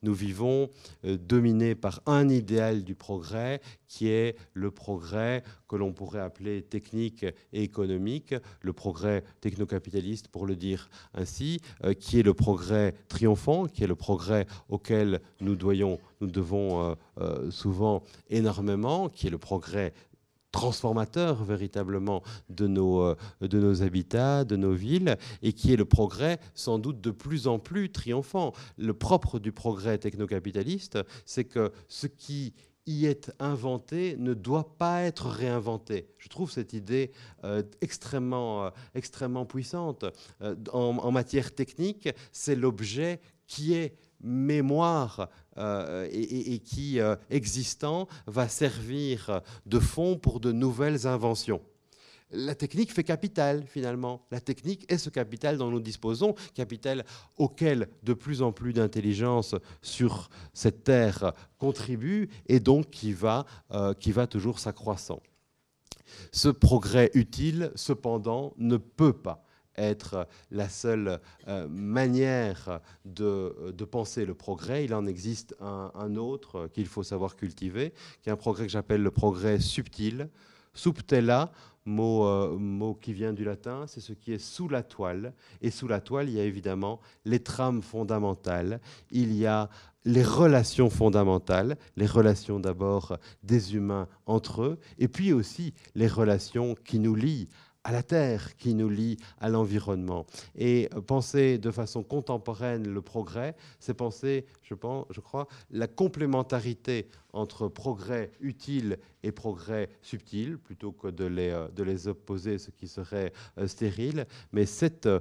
[0.03, 0.69] Nous vivons
[1.03, 3.61] dominés par un idéal du progrès
[3.95, 7.23] qui est le progrès que l'on pourrait appeler technique
[7.53, 13.67] et économique, le progrès technocapitaliste pour le dire ainsi, euh, qui est le progrès triomphant,
[13.67, 19.93] qui est le progrès auquel nous, devons euh, euh, souvent énormément, qui est le progrès
[20.51, 26.39] transformateur véritablement de nos, de nos habitats, de nos villes, et qui est le progrès
[26.53, 28.53] sans doute de plus en plus triomphant.
[28.77, 32.53] Le propre du progrès technocapitaliste, c'est que ce qui
[32.87, 36.07] y est inventé ne doit pas être réinventé.
[36.17, 37.11] Je trouve cette idée
[37.43, 40.05] euh, extrêmement, euh, extrêmement puissante.
[40.41, 49.41] Euh, en, matière technique, c'est l'objet qui est mémoire et, et, qui, existant, va servir
[49.65, 51.61] de fond pour de nouvelles inventions
[52.31, 54.25] la technique fait capital finalement.
[54.31, 57.05] La technique est ce capital dont nous disposons, capital
[57.37, 63.93] auquel de plus en plus d'intelligence sur cette terre contribue et donc qui va, euh,
[63.93, 65.21] qui va toujours s'accroissant.
[66.31, 69.43] Ce progrès utile, cependant, ne peut pas
[69.77, 74.85] être la seule euh, manière de, penser le progrès.
[74.85, 79.03] Il en existe un, autre qu'il faut savoir cultiver, qui est un progrès que j'appelle
[79.03, 80.29] le progrès subtil,
[81.85, 85.33] mot, euh, mot qui vient du latin, c'est ce qui est sous la toile.
[85.61, 88.81] Et sous la toile, il y a évidemment les trames fondamentales,
[89.11, 89.69] il y a
[90.03, 96.75] les relations fondamentales, les relations d'abord des humains entre eux, et puis aussi les relations
[96.75, 97.47] qui nous lient
[97.85, 100.25] à la terre qui nous lie à l'environnement.
[100.57, 107.07] Et penser de façon contemporaine le progrès, c'est penser, je, pense, je crois, la complémentarité
[107.35, 113.33] entre progrès utile et progrès subtil, plutôt que de les, euh, opposer, ce qui serait
[113.57, 114.25] euh, stérile.
[114.53, 115.19] Mais cette euh,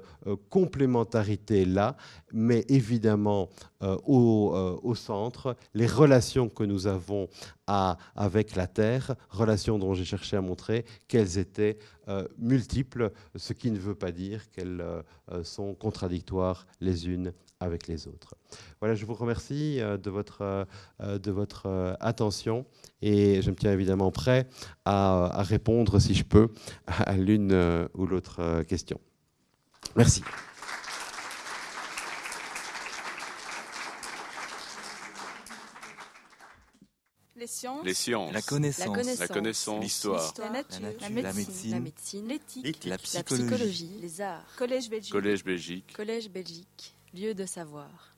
[0.48, 1.96] complémentarité-là
[2.32, 3.48] met évidemment
[4.06, 7.28] au, centre les relations que nous avons
[7.66, 11.76] avec la Terre, relations dont j'ai cherché à montrer qu'elles étaient
[12.38, 14.82] multiples, ce qui ne veut pas dire qu'elles
[15.42, 18.34] sont contradictoires les unes avec les autres.
[18.80, 20.66] Voilà, je vous remercie euh, de votre,
[21.00, 22.66] euh, de votre euh, attention
[23.02, 24.48] et je me tiens évidemment prêt
[24.84, 26.48] à, répondre, si je peux,
[26.86, 29.00] à l'une ou l'autre question.
[29.96, 30.22] Merci.
[37.36, 37.46] Les
[37.92, 39.18] sciences, La, connaissance.
[39.18, 39.82] La connaissance.
[39.82, 40.32] L'histoire.
[40.38, 40.80] La, nature.
[41.00, 42.26] La médecine.
[42.26, 42.84] L'éthique.
[42.86, 43.98] La, psychologie.
[44.00, 44.46] Les arts.
[44.56, 45.12] Collège Belgique.
[45.12, 45.92] Collège Belgique.
[45.94, 48.13] Collège Belgique lieu de savoir.